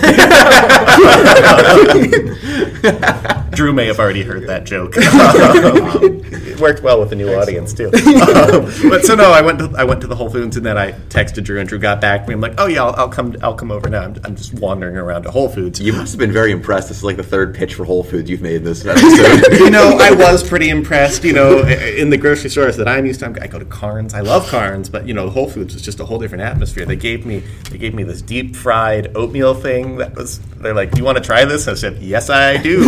Drew 3.54 3.72
may 3.72 3.86
have 3.86 3.98
already 3.98 4.22
heard 4.22 4.46
that 4.46 4.64
joke. 4.64 4.96
Um, 4.96 5.04
it 6.54 6.60
worked 6.60 6.82
well 6.82 7.00
with 7.00 7.10
the 7.10 7.16
new 7.16 7.32
audience 7.34 7.72
too. 7.72 7.86
Um, 7.86 7.92
but 8.90 9.04
so 9.04 9.14
no, 9.14 9.32
I 9.32 9.40
went 9.40 9.58
to 9.58 9.72
I 9.76 9.84
went 9.84 10.00
to 10.02 10.06
the 10.06 10.14
Whole 10.14 10.30
Foods 10.30 10.56
and 10.56 10.64
then 10.64 10.78
I 10.78 10.92
texted 10.92 11.44
Drew 11.44 11.60
and 11.60 11.68
Drew 11.68 11.78
got 11.78 12.00
back 12.00 12.22
to 12.22 12.28
me. 12.28 12.34
I'm 12.34 12.40
like, 12.40 12.54
oh 12.58 12.66
yeah, 12.66 12.84
I'll, 12.84 12.94
I'll 12.96 13.08
come 13.08 13.36
I'll 13.42 13.54
come 13.54 13.70
over 13.70 13.88
now. 13.88 14.02
I'm, 14.02 14.16
I'm 14.24 14.36
just 14.36 14.54
wandering 14.54 14.96
around 14.96 15.22
to 15.22 15.30
Whole 15.30 15.48
Foods. 15.48 15.80
You 15.80 15.92
must 15.92 16.12
have 16.12 16.18
been 16.18 16.32
very 16.32 16.52
impressed. 16.52 16.88
This 16.88 16.98
is 16.98 17.04
like 17.04 17.16
the 17.16 17.22
third 17.22 17.54
pitch 17.54 17.74
for 17.74 17.84
Whole 17.84 18.04
Foods 18.04 18.28
you've 18.30 18.42
made 18.42 18.56
in 18.56 18.64
this 18.64 18.84
episode. 18.84 19.52
you 19.58 19.70
know, 19.70 19.98
I 20.00 20.12
was 20.12 20.46
pretty 20.46 20.70
impressed. 20.70 21.24
You 21.24 21.32
know, 21.32 21.66
in 21.66 22.10
the 22.10 22.18
grocery 22.18 22.50
stores 22.50 22.76
that 22.76 22.88
I'm 22.88 23.06
used 23.06 23.20
to, 23.20 23.26
I 23.40 23.46
go 23.46 23.58
to 23.58 23.64
Karns. 23.64 24.14
I 24.14 24.20
love 24.20 24.48
Karns, 24.48 24.88
but 24.88 25.06
you 25.06 25.14
know, 25.14 25.30
Whole 25.30 25.48
Foods 25.48 25.74
was 25.74 25.82
just 25.82 26.00
a 26.00 26.04
whole 26.04 26.18
different 26.18 26.42
atmosphere. 26.42 26.86
They 26.86 26.96
gave 26.96 27.26
me 27.26 27.42
they 27.70 27.78
gave 27.78 27.94
me 27.94 28.02
this 28.02 28.22
deep 28.22 28.54
fried 28.56 29.16
oatmeal 29.16 29.54
thing 29.54 29.96
that 29.96 30.14
was. 30.14 30.40
They're 30.58 30.74
like, 30.74 30.92
"Do 30.92 30.98
you 30.98 31.04
want 31.04 31.18
to 31.18 31.24
try 31.24 31.44
this?" 31.44 31.68
I 31.68 31.74
said, 31.74 32.02
"Yes, 32.02 32.30
I 32.30 32.56
do." 32.56 32.82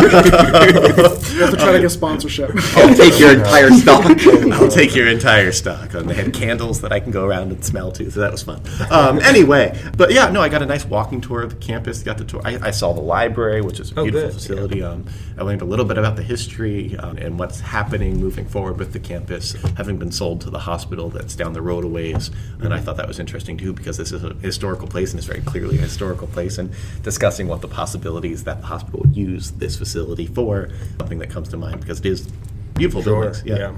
You 0.00 1.46
have 1.46 1.50
to 1.50 1.56
try 1.56 1.72
to 1.72 1.80
get 1.80 1.90
sponsorship. 1.90 2.50
I'll 2.76 2.94
take 2.94 3.18
your 3.18 3.32
entire 3.38 3.70
stock. 3.70 4.04
I'll 4.06 4.68
take 4.70 4.94
your 4.94 5.08
entire 5.08 5.52
stock. 5.52 5.94
And 5.94 6.08
they 6.08 6.14
had 6.14 6.32
candles 6.34 6.80
that 6.82 6.92
I 6.92 7.00
can 7.00 7.10
go 7.10 7.24
around 7.26 7.50
and 7.52 7.64
smell 7.64 7.92
too, 7.92 8.10
so 8.10 8.20
that 8.20 8.32
was 8.32 8.42
fun. 8.42 8.62
Um, 8.90 9.18
anyway, 9.20 9.78
but 9.96 10.12
yeah, 10.12 10.30
no, 10.30 10.40
I 10.40 10.48
got 10.48 10.62
a 10.62 10.66
nice 10.66 10.84
walking 10.84 11.20
tour 11.20 11.42
of 11.42 11.50
the 11.50 11.56
campus. 11.56 12.02
Got 12.02 12.18
the 12.18 12.24
tour. 12.24 12.40
I, 12.44 12.58
I 12.68 12.70
saw 12.70 12.92
the 12.92 13.00
library, 13.00 13.60
which 13.62 13.80
is 13.80 13.92
a 13.92 14.00
Oh, 14.00 14.02
beautiful 14.04 14.28
good. 14.28 14.34
facility. 14.34 14.82
Um, 14.82 15.04
I 15.38 15.42
learned 15.42 15.62
a 15.62 15.66
little 15.66 15.84
bit 15.84 15.98
about 15.98 16.16
the 16.16 16.22
history 16.22 16.96
um, 16.98 17.16
and 17.18 17.38
what's 17.38 17.60
happening 17.60 18.18
moving 18.20 18.46
forward 18.46 18.78
with 18.78 18.92
the 18.92 19.00
campus, 19.00 19.52
having 19.76 19.98
been 19.98 20.12
sold 20.12 20.40
to 20.42 20.50
the 20.50 20.58
hospital 20.60 21.08
that's 21.10 21.34
down 21.34 21.52
the 21.52 21.62
road 21.62 21.84
a 21.84 21.88
ways. 21.88 22.30
And 22.60 22.72
I 22.74 22.80
thought 22.80 22.96
that 22.96 23.08
was 23.08 23.18
interesting 23.18 23.56
too, 23.56 23.72
because 23.72 23.96
this 23.96 24.12
is 24.12 24.22
a 24.24 24.34
historical 24.34 24.86
place 24.88 25.10
and 25.12 25.18
it's 25.18 25.26
very 25.26 25.40
clearly 25.40 25.76
a 25.78 25.82
historical 25.82 26.26
place. 26.26 26.58
And 26.58 26.72
discussing 27.02 27.48
what 27.48 27.60
the 27.60 27.68
possibilities 27.68 28.44
that 28.44 28.60
the 28.60 28.66
hospital 28.66 29.00
would 29.04 29.16
use 29.16 29.50
this 29.52 29.76
facility 29.76 29.89
for, 30.26 30.68
something 30.98 31.18
that 31.18 31.30
comes 31.30 31.48
to 31.50 31.56
mind 31.56 31.80
because 31.80 32.00
it 32.00 32.06
is 32.06 32.28
beautiful 32.74 33.02
buildings. 33.02 33.42
yeah, 33.44 33.58
yeah. 33.58 33.74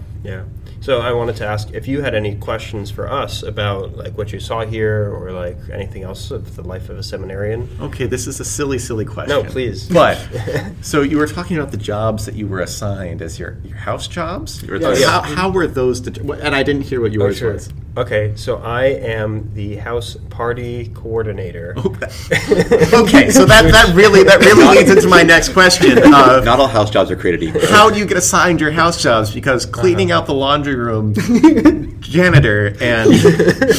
So 0.83 1.00
I 1.00 1.12
wanted 1.12 1.37
to 1.37 1.47
ask 1.47 1.71
if 1.73 1.87
you 1.87 2.02
had 2.02 2.12
any 2.12 2.35
questions 2.35 2.91
for 2.91 3.09
us 3.09 3.45
about 3.45 3.97
like 3.97 4.19
what 4.19 4.33
you 4.33 4.41
saw 4.41 4.67
here 4.67 5.12
or 5.14 5.31
like 5.31 5.57
anything 5.71 6.02
else 6.02 6.33
of 6.33 6.57
the 6.57 6.62
life 6.62 6.88
of 6.88 6.99
a 6.99 7.05
seminarian. 7.05 7.69
Okay, 7.81 8.07
this 8.07 8.26
is 8.26 8.41
a 8.41 8.45
silly, 8.45 8.81
silly 8.81 9.05
question. 9.05 9.45
No, 9.45 9.49
please. 9.49 9.88
But 9.88 10.19
so 10.81 11.02
you 11.02 11.19
were 11.19 11.29
talking 11.29 11.57
about 11.57 11.71
the 11.71 11.76
jobs 11.76 12.26
that 12.26 12.35
you 12.35 12.49
were 12.49 12.61
assigned 12.61 13.23
as 13.23 13.38
your, 13.38 13.59
your 13.64 13.76
house 13.76 14.09
jobs. 14.09 14.61
You 14.62 14.73
were 14.73 14.79
Yes. 14.83 15.05
How, 15.05 15.21
how 15.23 15.50
were 15.50 15.69
those? 15.69 16.00
Det- 16.00 16.19
and 16.19 16.55
I 16.55 16.64
didn't 16.64 16.83
hear 16.83 17.00
what 17.00 17.12
yours 17.12 17.37
Oh, 17.37 17.38
sure. 17.38 17.52
was. 17.52 17.71
Okay, 17.95 18.33
so 18.37 18.57
I 18.57 18.87
am 18.87 19.52
the 19.52 19.76
house 19.76 20.17
party 20.31 20.88
coordinator. 20.95 21.75
okay, 21.79 23.29
so 23.31 23.45
that, 23.45 23.69
that 23.71 23.93
really 23.95 24.23
that 24.25 24.41
really 24.41 24.79
leads 24.79 24.91
into 24.91 25.09
my 25.09 25.23
next 25.23 25.50
question. 25.50 25.99
Of 25.99 26.11
Not 26.11 26.59
all 26.59 26.69
house 26.69 26.91
jobs 26.91 27.11
are 27.11 27.17
created 27.17 27.43
equal. 27.43 27.67
how 27.67 27.91
do 27.91 27.99
you 27.99 28.07
get 28.07 28.17
assigned 28.17 28.61
your 28.62 28.71
house 28.71 29.02
jobs? 29.02 29.33
Because 29.33 29.67
cleaning 29.67 30.11
out 30.12 30.26
the 30.26 30.35
laundry 30.35 30.76
room, 30.76 31.14
janitor, 32.00 32.76
and 32.81 33.11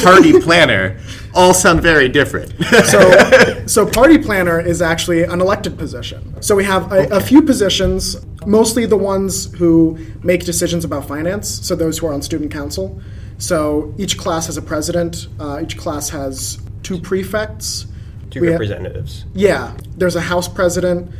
party 0.03 0.39
planner 0.41 0.99
all 1.33 1.53
sound 1.53 1.81
very 1.81 2.09
different. 2.09 2.53
So, 2.85 3.63
so 3.67 3.85
party 3.85 4.17
planner 4.17 4.59
is 4.59 4.81
actually 4.81 5.23
an 5.23 5.39
elected 5.39 5.77
position. 5.77 6.41
So 6.41 6.55
we 6.55 6.63
have 6.65 6.91
a, 6.91 7.07
a 7.09 7.21
few 7.21 7.41
positions, 7.41 8.17
mostly 8.45 8.85
the 8.85 8.97
ones 8.97 9.53
who 9.55 9.97
make 10.23 10.43
decisions 10.43 10.83
about 10.83 11.07
finance. 11.07 11.47
So 11.65 11.75
those 11.75 11.97
who 11.99 12.07
are 12.07 12.13
on 12.13 12.21
student 12.21 12.51
council. 12.51 13.01
So 13.37 13.93
each 13.97 14.17
class 14.17 14.47
has 14.47 14.57
a 14.57 14.61
president. 14.61 15.27
Uh, 15.39 15.61
each 15.63 15.77
class 15.77 16.09
has 16.09 16.59
two 16.83 16.99
prefects. 16.99 17.87
Two 18.29 18.41
We 18.41 18.47
ha- 18.47 18.53
representatives. 18.53 19.25
yeah, 19.33 19.75
there's 19.95 20.15
a 20.15 20.21
house 20.21 20.47
president, 20.47 21.11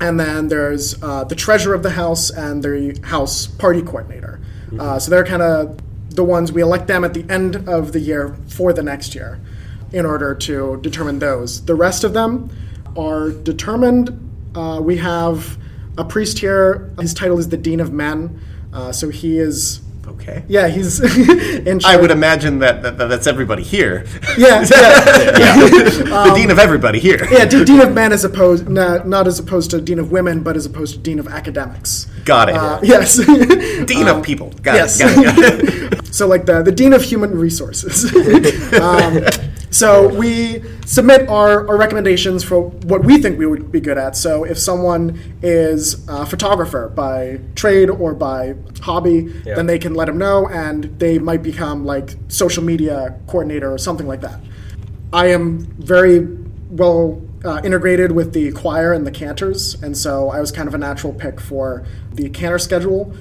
and 0.00 0.18
then 0.18 0.48
there's 0.48 1.00
uh, 1.02 1.24
the 1.24 1.34
treasurer 1.34 1.74
of 1.74 1.82
the 1.82 1.90
house 1.90 2.30
and 2.30 2.62
the 2.62 2.98
house 3.04 3.46
party 3.46 3.82
coordinator. 3.82 4.40
Uh, 4.78 4.98
so 4.98 5.10
they're 5.10 5.24
kind 5.24 5.42
of 5.42 5.78
the 6.10 6.24
ones 6.24 6.52
we 6.52 6.62
elect 6.62 6.86
them 6.86 7.04
at 7.04 7.14
the 7.14 7.24
end 7.28 7.68
of 7.68 7.92
the 7.92 8.00
year 8.00 8.36
for 8.46 8.72
the 8.72 8.82
next 8.82 9.14
year 9.14 9.40
in 9.92 10.06
order 10.06 10.34
to 10.34 10.78
determine 10.82 11.18
those. 11.18 11.64
The 11.64 11.74
rest 11.74 12.04
of 12.04 12.12
them 12.12 12.50
are 12.96 13.30
determined. 13.30 14.18
Uh, 14.54 14.80
we 14.82 14.98
have 14.98 15.58
a 15.98 16.04
priest 16.04 16.38
here. 16.38 16.90
His 17.00 17.14
title 17.14 17.38
is 17.38 17.48
the 17.48 17.56
Dean 17.56 17.80
of 17.80 17.92
Men. 17.92 18.40
Uh, 18.72 18.92
so 18.92 19.10
he 19.10 19.38
is, 19.38 19.80
okay. 20.12 20.44
yeah, 20.48 20.68
he's. 20.68 21.00
I 21.84 21.96
would 21.96 22.10
imagine 22.10 22.58
that, 22.60 22.82
that, 22.82 22.98
that 22.98 23.08
that's 23.08 23.26
everybody 23.26 23.62
here. 23.62 24.04
Yeah, 24.36 24.60
yeah. 24.70 25.56
the 26.26 26.32
dean 26.34 26.50
of 26.50 26.58
everybody 26.58 26.98
here. 26.98 27.26
Yeah, 27.30 27.44
dean 27.44 27.80
of 27.80 27.92
men 27.92 28.12
as 28.12 28.24
opposed 28.24 28.68
not, 28.68 29.06
not 29.06 29.26
as 29.26 29.38
opposed 29.38 29.70
to 29.70 29.80
dean 29.80 29.98
of 29.98 30.12
women, 30.12 30.42
but 30.42 30.56
as 30.56 30.66
opposed 30.66 30.94
to 30.94 31.00
dean 31.00 31.18
of 31.18 31.28
academics. 31.28 32.06
Got 32.24 32.48
it. 32.48 32.56
Uh, 32.56 32.80
yes. 32.82 33.16
dean 33.86 34.08
of 34.08 34.22
people. 34.22 34.50
Got 34.62 34.74
yes. 34.74 35.00
it. 35.00 35.24
Got 35.24 35.38
it. 35.38 36.14
so 36.14 36.26
like 36.26 36.46
the 36.46 36.62
the 36.62 36.72
dean 36.72 36.92
of 36.92 37.02
human 37.02 37.36
resources. 37.36 38.04
um, 38.74 39.24
so 39.72 40.08
we 40.14 40.62
submit 40.86 41.28
our, 41.28 41.66
our 41.68 41.76
recommendations 41.76 42.44
for 42.44 42.62
what 42.62 43.04
we 43.04 43.18
think 43.20 43.38
we 43.38 43.46
would 43.46 43.72
be 43.72 43.80
good 43.80 43.98
at. 43.98 44.16
So 44.16 44.44
if 44.44 44.58
someone 44.58 45.18
is 45.42 46.06
a 46.08 46.24
photographer 46.26 46.88
by 46.88 47.40
trade 47.54 47.88
or 47.90 48.14
by 48.14 48.54
hobby, 48.80 49.32
Yeah. 49.44 49.54
then 49.56 49.66
they 49.66 49.78
can 49.78 49.94
let 49.94 50.06
them 50.06 50.18
know, 50.18 50.46
and 50.48 50.84
they 50.98 51.18
might 51.18 51.42
become 51.42 51.84
like 51.84 52.16
social 52.28 52.62
media 52.62 53.18
coordinator 53.26 53.72
or 53.72 53.78
something 53.78 54.06
like 54.06 54.20
that. 54.20 54.38
I 55.12 55.26
am 55.26 55.60
very 55.78 56.20
well 56.70 57.20
uh, 57.44 57.60
integrated 57.64 58.12
with 58.12 58.32
the 58.32 58.52
choir 58.52 58.92
and 58.92 59.06
the 59.06 59.10
cantors, 59.10 59.80
and 59.82 59.96
so 59.96 60.30
I 60.30 60.40
was 60.40 60.52
kind 60.52 60.68
of 60.68 60.74
a 60.74 60.78
natural 60.78 61.12
pick 61.12 61.40
for 61.40 61.84
the 62.12 62.28
cantor 62.30 62.58
schedule. 62.58 63.14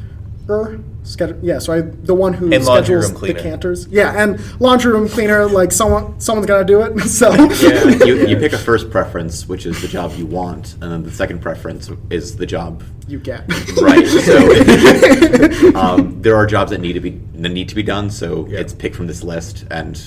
Schedule, 1.04 1.40
yeah, 1.42 1.58
so 1.58 1.74
I 1.74 1.82
the 1.82 2.14
one 2.14 2.34
who 2.34 2.54
And 2.54 2.64
schedules 2.64 3.06
room 3.06 3.14
the 3.14 3.20
cleaner. 3.20 3.40
cantors. 3.40 3.88
Yeah, 3.88 4.22
and 4.24 4.40
laundry 4.62 4.92
room 4.92 5.10
cleaner. 5.10 5.48
Like 5.48 5.72
someone, 5.72 6.20
someone's 6.20 6.46
got 6.48 6.60
to 6.60 6.66
do 6.66 6.82
it. 6.82 7.00
So 7.08 7.34
Yeah, 7.34 8.06
you, 8.06 8.28
you 8.28 8.38
pick 8.38 8.54
a 8.54 8.58
first 8.70 8.92
preference, 8.92 9.48
which 9.48 9.66
is 9.66 9.82
the 9.82 9.88
job 9.88 10.14
you 10.16 10.28
want, 10.28 10.74
and 10.82 10.92
then 10.92 11.02
the 11.04 11.12
second 11.12 11.40
preference 11.42 11.90
is 12.12 12.38
the 12.38 12.46
job 12.46 12.84
you 13.08 13.20
get 13.20 13.42
right. 13.82 14.06
So 14.08 15.76
um, 15.76 16.22
there 16.22 16.36
are 16.36 16.46
jobs 16.46 16.72
that 16.72 16.80
need 16.82 16.94
to 16.94 17.00
be 17.02 17.20
that 17.36 17.50
need 17.50 17.68
to 17.70 17.76
be 17.76 17.84
done. 17.84 18.10
So 18.10 18.46
it's 18.50 18.74
picked 18.74 18.96
from 18.96 19.08
this 19.08 19.24
list, 19.24 19.66
and 19.72 20.00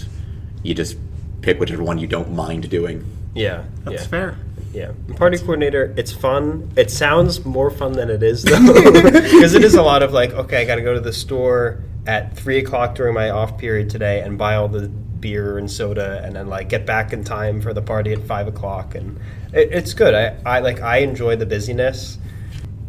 you 0.62 0.74
just 0.74 0.96
pick 1.42 1.58
whichever 1.58 1.82
one 1.82 1.98
you 1.98 2.06
don't 2.06 2.32
mind 2.32 2.70
doing. 2.70 3.04
Yeah, 3.34 3.64
That's 3.84 4.02
yeah. 4.02 4.08
fair. 4.08 4.38
Yeah, 4.74 4.90
party 5.16 5.38
coordinator. 5.38 5.94
It's 5.96 6.12
fun. 6.12 6.70
It 6.76 6.90
sounds 6.90 7.44
more 7.44 7.70
fun 7.70 7.92
than 7.92 8.10
it 8.10 8.22
is, 8.22 8.42
though, 8.42 8.58
because 8.72 9.54
it 9.54 9.62
is 9.64 9.74
a 9.76 9.82
lot 9.82 10.02
of 10.02 10.12
like, 10.12 10.32
okay, 10.32 10.62
I 10.62 10.64
got 10.64 10.74
to 10.76 10.82
go 10.82 10.94
to 10.94 11.00
the 11.00 11.12
store 11.12 11.80
at 12.06 12.36
three 12.36 12.58
o'clock 12.58 12.94
during 12.96 13.14
my 13.14 13.30
off 13.30 13.56
period 13.56 13.88
today 13.88 14.20
and 14.20 14.36
buy 14.36 14.56
all 14.56 14.68
the 14.68 14.88
beer 14.88 15.56
and 15.58 15.70
soda, 15.70 16.20
and 16.24 16.34
then 16.36 16.48
like 16.48 16.68
get 16.68 16.84
back 16.84 17.12
in 17.12 17.22
time 17.24 17.60
for 17.62 17.72
the 17.72 17.80
party 17.82 18.12
at 18.12 18.22
five 18.26 18.46
o'clock, 18.48 18.94
and 18.96 19.18
it, 19.52 19.70
it's 19.72 19.94
good. 19.94 20.12
I, 20.12 20.36
I 20.44 20.58
like 20.58 20.80
I 20.82 20.98
enjoy 20.98 21.36
the 21.36 21.46
busyness. 21.46 22.18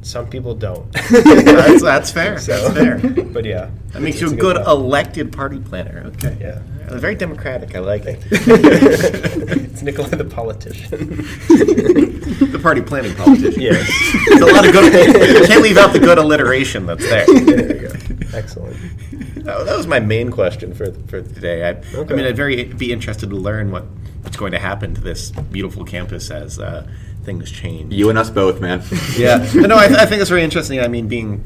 Some 0.02 0.28
people 0.28 0.54
don't. 0.54 0.92
That's, 1.10 1.82
that's 1.82 2.12
fair. 2.12 2.38
So- 2.38 2.70
That's 2.70 3.02
fair. 3.02 3.24
but 3.26 3.44
yeah, 3.44 3.72
That 3.94 4.04
makes 4.04 4.22
you 4.22 4.28
a 4.32 4.36
good 4.36 4.56
job. 4.58 4.68
elected 4.68 5.32
party 5.34 5.58
planner. 5.60 6.04
Okay. 6.16 6.38
Yeah. 6.40 6.62
Uh, 6.90 6.98
Very 6.98 7.16
democratic. 7.16 7.76
I 7.76 7.80
like 7.80 8.06
it. 8.06 8.20
it's 8.32 9.82
Nikolai 9.82 10.10
the 10.10 10.26
politician. 10.26 10.90
the 12.52 12.60
party 12.62 12.82
planning 12.82 13.16
politician. 13.16 13.62
yeah. 13.62 13.72
There's 14.28 14.42
a 14.42 14.46
lot 14.46 14.66
of 14.66 14.72
good. 14.72 14.86
You 15.42 15.48
can't 15.48 15.64
leave 15.64 15.78
out 15.78 15.94
the 15.94 16.00
good 16.00 16.18
alliteration 16.18 16.86
that's 16.86 17.08
there. 17.08 17.26
There 17.26 17.76
you 17.76 17.88
go. 17.88 18.38
Excellent. 18.38 18.76
That 19.46 19.66
that 19.66 19.78
was 19.78 19.88
my 19.88 20.00
main 20.00 20.32
question 20.32 20.74
for 20.74 20.92
for 21.08 21.22
today. 21.22 21.68
I, 21.68 22.00
I 22.00 22.04
mean, 22.16 22.26
I'd 22.26 22.36
very 22.36 22.64
be 22.66 22.92
interested 22.92 23.30
to 23.30 23.36
learn 23.36 23.72
what 23.72 23.86
what's 24.22 24.38
going 24.38 24.52
to 24.52 24.60
happen 24.60 24.96
to 24.96 25.02
this 25.02 25.32
beautiful 25.32 25.86
campus 25.86 26.32
as 26.32 26.60
uh, 26.60 26.88
things 27.24 27.52
change. 27.52 27.94
You 27.94 28.10
and 28.10 28.18
us 28.18 28.30
both, 28.30 28.60
man. 28.60 28.84
Yeah, 29.16 29.48
no, 29.54 29.76
I, 29.76 29.86
I 29.86 30.06
think 30.06 30.22
it's 30.22 30.30
very 30.30 30.44
interesting. 30.44 30.80
I 30.80 30.88
mean, 30.88 31.08
being 31.08 31.44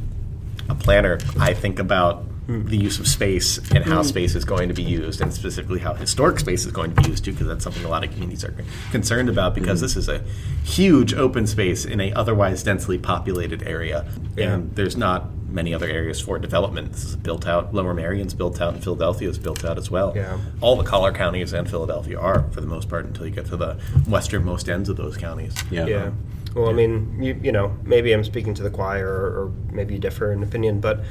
a 0.69 0.75
planner, 0.75 1.19
I 1.39 1.54
think 1.54 1.80
about 1.80 2.25
the 2.49 2.77
use 2.77 2.99
of 2.99 3.07
space 3.07 3.57
and 3.71 3.83
how 3.83 4.01
mm. 4.01 4.05
space 4.05 4.33
is 4.33 4.43
going 4.43 4.69
to 4.69 4.73
be 4.73 4.83
used, 4.83 5.21
and 5.21 5.31
specifically 5.31 5.79
how 5.79 5.93
historic 5.93 6.39
space 6.39 6.65
is 6.65 6.71
going 6.71 6.93
to 6.95 7.01
be 7.01 7.09
used 7.09 7.23
too, 7.23 7.31
because 7.31 7.47
that's 7.47 7.63
something 7.63 7.85
a 7.85 7.89
lot 7.89 8.03
of 8.03 8.12
communities 8.12 8.43
are 8.43 8.55
concerned 8.91 9.29
about. 9.29 9.53
Because 9.53 9.79
mm. 9.79 9.83
this 9.83 9.95
is 9.95 10.09
a 10.09 10.23
huge 10.63 11.13
open 11.13 11.45
space 11.45 11.85
in 11.85 12.01
a 12.01 12.12
otherwise 12.13 12.63
densely 12.63 12.97
populated 12.97 13.63
area, 13.63 14.05
Yeah. 14.35 14.53
and 14.53 14.75
there's 14.75 14.97
not 14.97 15.29
many 15.51 15.73
other 15.73 15.88
areas 15.88 16.21
for 16.21 16.38
development. 16.39 16.91
This 16.91 17.05
is 17.05 17.15
built 17.15 17.47
out. 17.47 17.73
Lower 17.73 17.93
Merion's 17.93 18.33
built 18.33 18.62
out, 18.62 18.73
and 18.73 18.83
Philadelphia 18.83 19.29
is 19.29 19.39
built 19.39 19.65
out 19.65 19.77
as 19.77 19.89
well. 19.89 20.13
Yeah. 20.15 20.38
All 20.62 20.75
the 20.75 20.83
collar 20.83 21.12
counties 21.12 21.53
and 21.53 21.69
Philadelphia 21.69 22.19
are, 22.19 22.49
for 22.51 22.62
the 22.62 22.67
most 22.67 22.89
part, 22.89 23.05
until 23.05 23.25
you 23.25 23.31
get 23.31 23.47
to 23.47 23.57
the 23.57 23.79
westernmost 24.07 24.69
ends 24.69 24.89
of 24.89 24.97
those 24.97 25.17
counties. 25.17 25.55
Yeah. 25.71 25.85
Yeah. 25.85 26.12
Well, 26.55 26.69
I 26.69 26.73
mean, 26.73 27.21
you, 27.21 27.39
you 27.43 27.51
know, 27.51 27.75
maybe 27.83 28.12
I'm 28.12 28.23
speaking 28.23 28.53
to 28.55 28.63
the 28.63 28.71
choir, 28.71 29.07
or, 29.07 29.43
or 29.43 29.51
maybe 29.71 29.93
you 29.93 29.99
differ 29.99 30.31
in 30.31 30.41
opinion, 30.41 30.79
but 30.79 31.01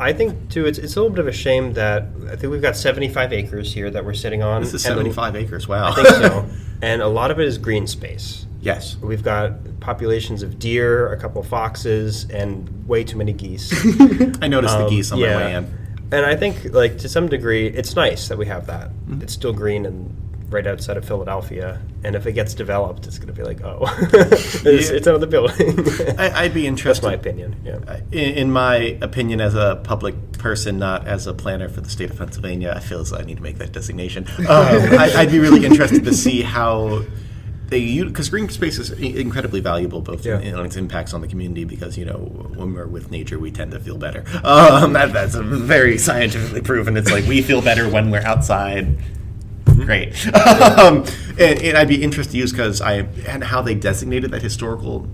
I 0.00 0.12
think 0.12 0.50
too, 0.50 0.66
it's, 0.66 0.78
it's 0.78 0.96
a 0.96 1.00
little 1.00 1.14
bit 1.14 1.20
of 1.20 1.26
a 1.26 1.32
shame 1.32 1.72
that 1.74 2.04
I 2.30 2.36
think 2.36 2.52
we've 2.52 2.62
got 2.62 2.76
75 2.76 3.32
acres 3.32 3.72
here 3.72 3.90
that 3.90 4.04
we're 4.04 4.14
sitting 4.14 4.42
on. 4.42 4.62
This 4.62 4.74
is 4.74 4.86
and 4.86 4.96
75 4.96 5.36
acres. 5.36 5.66
Wow. 5.66 5.90
I 5.90 5.94
think 5.94 6.08
so. 6.08 6.48
and 6.82 7.02
a 7.02 7.08
lot 7.08 7.30
of 7.30 7.40
it 7.40 7.46
is 7.46 7.58
green 7.58 7.86
space. 7.86 8.46
Yes. 8.60 8.96
We've 8.96 9.22
got 9.22 9.80
populations 9.80 10.42
of 10.42 10.58
deer, 10.58 11.12
a 11.12 11.16
couple 11.18 11.40
of 11.40 11.48
foxes, 11.48 12.28
and 12.30 12.86
way 12.86 13.04
too 13.04 13.16
many 13.16 13.32
geese. 13.32 13.72
I 14.42 14.48
noticed 14.48 14.76
the 14.76 14.84
Um, 14.84 14.90
geese 14.90 15.12
on 15.12 15.18
yeah. 15.18 15.34
my 15.34 15.44
way 15.44 15.54
in. 15.54 15.78
And 16.10 16.26
I 16.26 16.36
think, 16.36 16.72
like 16.72 16.98
to 16.98 17.08
some 17.08 17.28
degree, 17.28 17.66
it's 17.66 17.94
nice 17.94 18.28
that 18.28 18.38
we 18.38 18.46
have 18.46 18.66
that. 18.66 18.88
Mm-hmm. 18.90 19.22
It's 19.22 19.32
still 19.32 19.52
green 19.52 19.84
and 19.84 20.14
right 20.48 20.66
outside 20.66 20.96
of 20.96 21.04
Philadelphia. 21.04 21.80
And 22.04 22.14
if 22.14 22.26
it 22.26 22.32
gets 22.32 22.54
developed, 22.54 23.06
it's 23.08 23.18
going 23.18 23.26
to 23.26 23.32
be 23.32 23.42
like, 23.42 23.60
oh, 23.64 23.80
it's, 24.12 24.64
Yeah. 24.64 24.96
it's 24.96 25.06
another 25.08 25.26
building. 25.26 25.78
I, 26.18 26.44
I'd 26.44 26.54
be 26.54 26.62
That's 26.62 26.68
interested. 26.68 27.06
my 27.06 27.14
opinion. 27.14 27.56
Yeah. 27.64 28.00
In, 28.12 28.34
in 28.34 28.52
my 28.52 28.96
opinion, 29.02 29.40
as 29.40 29.54
a 29.56 29.80
public 29.82 30.14
person, 30.38 30.78
not 30.78 31.08
as 31.08 31.26
a 31.26 31.34
planner 31.34 31.68
for 31.68 31.80
the 31.80 31.90
state 31.90 32.10
of 32.10 32.16
Pennsylvania, 32.18 32.72
I 32.76 32.80
feel 32.80 33.00
as 33.00 33.12
I 33.12 33.22
need 33.22 33.38
to 33.38 33.42
make 33.42 33.58
that 33.58 33.72
designation. 33.72 34.26
Um, 34.38 34.46
I, 34.48 35.12
I'd 35.16 35.30
be 35.32 35.40
really 35.40 35.66
interested 35.66 36.04
to 36.04 36.14
see 36.14 36.42
how 36.42 37.02
they 37.66 38.02
because 38.02 38.30
green 38.30 38.48
space 38.48 38.78
is 38.78 38.90
incredibly 38.92 39.60
valuable 39.60 40.00
both 40.00 40.24
in, 40.24 40.40
Yeah. 40.40 40.58
in 40.60 40.64
its 40.64 40.76
impacts 40.76 41.12
on 41.12 41.20
the 41.20 41.28
community 41.28 41.64
because 41.64 41.98
you 41.98 42.06
know 42.06 42.14
when 42.56 42.72
we're 42.72 42.86
with 42.86 43.10
nature 43.10 43.38
we 43.38 43.50
tend 43.50 43.72
to 43.72 43.80
feel 43.80 43.98
better 43.98 44.24
um, 44.42 44.94
that, 44.94 45.12
that's 45.12 45.34
very 45.34 45.98
scientifically 45.98 46.62
proven 46.62 46.96
it's 46.96 47.10
like 47.10 47.26
we 47.26 47.42
feel 47.42 47.60
better 47.60 47.86
when 47.86 48.10
we're 48.10 48.22
outside 48.22 48.96
great 49.88 50.26
um, 50.78 50.98
and, 51.38 51.62
and 51.62 51.78
i'd 51.78 51.88
be 51.88 52.02
interested 52.02 52.32
to 52.32 52.38
use 52.38 52.52
because 52.52 52.80
i 52.80 52.94
and 53.26 53.42
how 53.42 53.62
they 53.62 53.74
designated 53.74 54.30
that 54.30 54.42
historical 54.42 55.08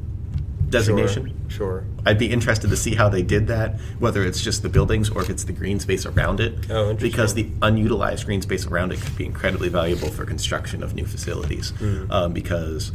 designation 0.69 1.35
Sure. 1.55 1.85
I'd 2.05 2.19
be 2.19 2.33
interested 2.33 2.69
to 2.71 2.77
see 2.77 2.97
how 2.97 3.09
they 3.09 3.23
did 3.23 3.47
that, 3.47 3.79
whether 4.01 4.25
it's 4.25 4.43
just 4.43 4.63
the 4.63 4.69
buildings 4.69 5.09
or 5.09 5.23
if 5.23 5.31
it's 5.31 5.45
the 5.45 5.53
green 5.53 5.79
space 5.79 6.05
around 6.05 6.41
it. 6.41 6.69
Oh, 6.69 6.91
interesting. 6.91 7.11
Because 7.11 7.35
the 7.35 7.49
unutilized 7.63 8.27
green 8.27 8.43
space 8.43 8.67
around 8.67 8.93
it 8.93 9.01
could 9.01 9.17
be 9.17 9.25
incredibly 9.25 9.69
valuable 9.69 10.09
for 10.09 10.25
construction 10.25 10.83
of 10.83 10.95
new 10.95 11.07
facilities. 11.07 11.71
Hmm. 11.79 12.11
Um, 12.11 12.33
because 12.33 12.91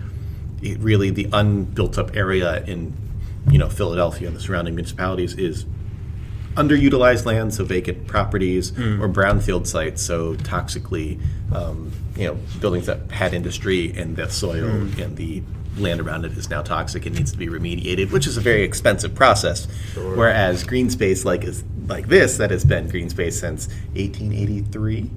it 0.62 0.78
really, 0.80 1.10
the 1.10 1.30
unbuilt 1.32 1.98
up 1.98 2.18
area 2.18 2.64
in, 2.66 2.94
you 3.50 3.58
know, 3.58 3.70
Philadelphia 3.70 4.28
and 4.28 4.36
the 4.36 4.42
surrounding 4.42 4.76
municipalities 4.76 5.36
is 5.36 5.66
underutilized 6.60 7.26
land, 7.26 7.54
so 7.54 7.64
vacant 7.64 8.06
properties, 8.08 8.72
Hmm. 8.72 9.02
or 9.02 9.08
brownfield 9.10 9.66
sites, 9.66 10.02
so 10.02 10.36
toxically, 10.36 11.18
um, 11.54 11.92
you 12.18 12.26
know, 12.26 12.38
buildings 12.60 12.86
that 12.88 13.00
had 13.12 13.34
industry 13.34 13.94
and 13.96 14.16
the 14.16 14.30
soil 14.30 14.68
Hmm. 14.70 15.02
and 15.02 15.16
the 15.18 15.42
land 15.78 16.02
around 16.02 16.26
it 16.26 16.38
is 16.38 16.50
now 16.50 16.62
toxic 16.62 17.06
and 17.06 17.16
needs 17.16 17.32
to 17.32 17.38
be 17.38 17.48
remediated, 17.48 18.12
which 18.12 18.28
is 18.28 18.36
a 18.36 18.42
very 18.42 18.64
expensive 18.64 19.16
process. 19.16 19.68
Whereas 19.96 20.64
green 20.66 20.90
space, 20.90 21.24
like 21.24 21.44
is 21.46 21.64
like 21.88 22.10
this, 22.10 22.38
that 22.38 22.52
has 22.52 22.66
been 22.66 22.90
green 22.90 23.10
space 23.10 23.40
since 23.40 23.70
1883. 23.96 25.10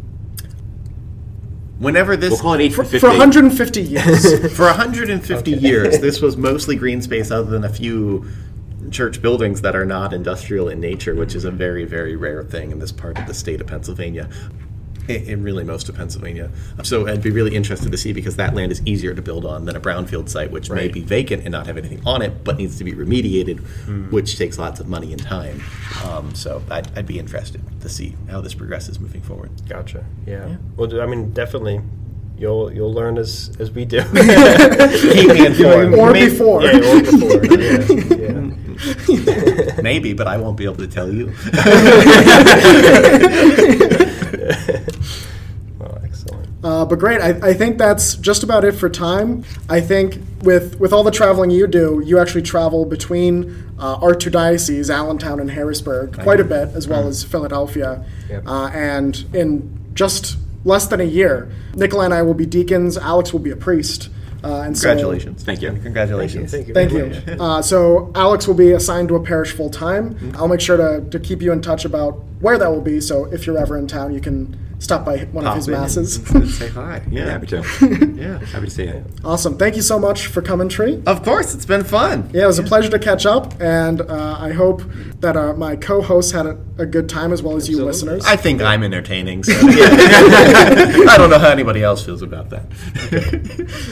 Whenever 1.79 2.17
this 2.17 2.31
We'll 2.31 2.39
call 2.41 2.53
it 2.55 2.73
For, 2.73 2.83
1850. 2.85 2.99
for 3.01 3.09
150 3.09 3.83
years. 3.83 4.53
for 4.57 4.67
150 4.67 5.51
years, 5.51 5.99
this 5.99 6.21
was 6.21 6.37
mostly 6.37 6.77
green 6.77 7.03
space, 7.03 7.33
other 7.33 7.51
than 7.51 7.65
a 7.65 7.69
few 7.69 8.25
church 8.93 9.21
buildings 9.23 9.63
that 9.63 9.75
are 9.75 9.85
not 9.87 10.13
industrial 10.13 10.69
in 10.69 10.81
nature, 10.81 11.15
which 11.15 11.35
is 11.35 11.45
a 11.45 11.51
very, 11.51 11.85
very 11.85 12.15
rare 12.17 12.43
thing 12.45 12.71
in 12.71 12.79
this 12.79 12.93
part 12.93 13.19
of 13.19 13.27
the 13.27 13.35
state 13.35 13.61
of 13.61 13.67
Pennsylvania. 13.67 14.29
In, 15.09 15.25
in 15.25 15.43
really 15.43 15.65
most 15.65 15.89
of 15.89 15.97
Pennsylvania. 15.97 16.49
So 16.85 17.09
I'd 17.09 17.23
be 17.23 17.31
really 17.33 17.57
interested 17.57 17.91
to 17.91 17.99
see 17.99 18.13
because 18.13 18.37
that 18.37 18.55
land 18.55 18.71
is 18.71 18.81
easier 18.87 19.13
to 19.15 19.21
build 19.21 19.45
on 19.45 19.65
than 19.65 19.75
a 19.75 19.81
brownfield 19.81 20.29
site, 20.29 20.53
which 20.53 20.71
may 20.71 20.87
be 20.87 21.01
vacant 21.01 21.43
and 21.43 21.51
not 21.51 21.67
have 21.67 21.77
anything 21.77 22.01
on 22.07 22.23
it, 22.23 22.45
but 22.45 22.57
needs 22.57 22.79
to 22.79 22.85
be 22.85 22.93
remediated, 22.93 23.59
which 24.13 24.39
takes 24.39 24.61
lots 24.61 24.79
of 24.79 24.87
money 24.87 25.13
and 25.13 25.21
time. 25.21 25.61
Um, 26.05 26.33
so 26.37 26.63
I'd, 26.71 26.97
I'd 26.97 27.07
be 27.07 27.19
interested 27.19 27.61
to 27.81 27.89
see 27.89 28.15
how 28.31 28.41
this 28.41 28.55
progresses 28.55 29.01
moving 29.01 29.23
forward. 29.23 29.51
Gotcha. 29.69 30.05
Yeah. 30.25 30.59
Well, 30.77 31.01
I 31.01 31.07
mean, 31.07 31.33
definitely. 31.33 31.81
You'll 32.39 32.73
you'll 32.73 32.93
learn 32.95 33.19
as 33.19 33.57
as 33.59 33.73
we 33.73 33.85
do. 33.85 34.03
Keep 34.13 35.29
me 35.31 35.47
informed. 35.47 35.95
Or 35.95 36.13
Maybe- 36.13 36.31
before. 36.31 36.63
Yeah, 36.63 36.77
or 36.79 37.01
before. 37.01 37.45
yeah, 37.45 38.17
yeah. 38.17 38.51
Maybe, 39.83 40.13
but 40.13 40.27
I 40.27 40.37
won't 40.39 40.57
be 40.57 40.65
able 40.65 40.77
to 40.77 40.89
tell 40.89 41.13
you. 41.13 41.33
Well, 45.79 46.01
excellent. 46.05 46.49
Uh, 46.63 46.85
but 46.85 46.99
great. 46.99 47.21
I, 47.21 47.49
I 47.51 47.55
think 47.55 47.77
that's 47.77 48.15
just 48.17 48.45
about 48.45 48.65
it 48.65 48.73
for 48.73 48.89
time. 48.89 49.45
I 49.69 49.81
think 49.81 50.19
with 50.43 50.79
with 50.79 50.93
all 50.93 51.03
the 51.03 51.11
traveling 51.11 51.51
you 51.51 51.67
do, 51.67 52.01
you 52.05 52.21
actually 52.21 52.43
travel 52.43 52.85
between 52.85 53.73
uh, 53.81 53.97
our 53.97 54.15
two 54.15 54.31
dioceses, 54.31 54.89
Allentown 54.91 55.41
and 55.41 55.51
Harrisburg, 55.51 56.21
quite 56.23 56.39
a 56.39 56.45
bit, 56.45 56.69
as 56.77 56.87
well 56.87 57.09
as 57.09 57.25
Philadelphia. 57.25 58.05
Yep. 58.31 58.45
Uh, 58.47 58.67
and 58.69 59.25
in 59.35 59.77
just 59.95 60.37
less 60.65 60.87
than 60.87 61.01
a 61.01 61.05
year, 61.05 61.51
Nikolai 61.75 62.05
and 62.05 62.15
I 62.15 62.23
will 62.23 62.35
be 62.35 62.47
deacons. 62.47 62.97
Alex 62.97 63.33
will 63.33 63.41
be 63.41 63.51
a 63.51 63.57
priest. 63.57 64.09
Uh, 64.45 64.63
and 64.63 64.77
so- 64.77 64.89
Congratulations. 64.89 65.43
Thank 65.45 65.63
you. 65.63 65.73
Congratulations. 65.83 66.51
Thank 66.51 66.69
you. 66.69 66.75
Thank 66.75 66.91
very 66.91 67.15
you. 67.15 67.43
Uh, 67.43 67.63
so 67.63 68.11
Alex 68.15 68.47
will 68.47 68.55
be 68.55 68.73
assigned 68.73 69.09
to 69.09 69.17
a 69.17 69.23
parish 69.23 69.53
full 69.53 69.71
time. 69.71 70.33
I'll 70.37 70.49
make 70.49 70.61
sure 70.61 70.77
to, 70.77 71.09
to 71.11 71.21
keep 71.21 71.43
you 71.43 71.53
in 71.53 71.63
touch 71.63 71.85
about 71.85 72.23
where 72.43 72.59
that 72.59 72.71
will 72.71 72.83
be. 72.83 73.01
So 73.01 73.25
if 73.33 73.47
you're 73.47 73.57
ever 73.59 73.79
in 73.79 73.87
town, 73.87 74.13
you 74.13 74.21
can 74.21 74.59
stop 74.81 75.05
by 75.05 75.19
one 75.31 75.47
of 75.47 75.55
his 75.55 75.69
in 75.69 75.75
and- 75.75 75.83
masses. 75.83 76.31
and 76.35 76.49
say 76.51 76.69
hi. 76.69 77.01
Yeah, 77.11 77.25
Yeah. 77.27 77.31
happy 77.31 77.47
to. 77.47 77.59
Yeah. 78.23 78.39
happy 78.47 78.67
to 78.67 78.71
see 78.71 78.85
you. 78.85 79.05
awesome. 79.25 79.57
Thank 79.57 79.77
you 79.77 79.83
so 79.83 79.97
much 79.99 80.27
for 80.27 80.43
coming, 80.43 80.69
Tree. 80.69 81.01
Of 81.07 81.23
course, 81.23 81.55
it's 81.55 81.65
been 81.67 81.85
fun. 81.85 82.29
Yeah, 82.35 82.45
it 82.45 82.47
was 82.47 82.59
a 82.59 82.63
pleasure 82.65 82.91
to 82.91 82.99
catch 82.99 83.25
up, 83.27 83.55
and 83.61 84.01
uh, 84.01 84.37
I 84.41 84.51
hope 84.53 84.83
that 85.21 85.37
uh, 85.37 85.53
my 85.55 85.77
co-hosts 85.77 86.33
had 86.33 86.47
a, 86.47 86.59
a 86.79 86.87
good 86.87 87.09
time 87.09 87.33
as 87.33 87.43
well 87.45 87.57
as 87.57 87.69
you 87.69 87.85
listeners. 87.85 88.25
I 88.27 88.35
think 88.37 88.61
I'm 88.61 88.83
entertaining. 88.83 89.45
So 89.45 89.53
I 89.63 91.15
don't 91.17 91.31
know 91.31 91.39
how 91.39 91.51
anybody 91.51 91.83
else 91.85 92.05
feels 92.05 92.23
about 92.23 92.51
that. 92.51 92.65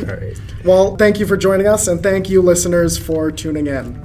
All 0.09 0.17
right. 0.17 0.37
well, 0.65 0.97
thank 0.97 1.21
you 1.21 1.27
for 1.27 1.37
joining 1.37 1.67
us, 1.69 1.87
and 1.87 2.03
thank 2.03 2.29
you, 2.29 2.43
listeners, 2.43 2.99
for 2.99 3.31
tuning 3.31 3.67
in. 3.69 4.03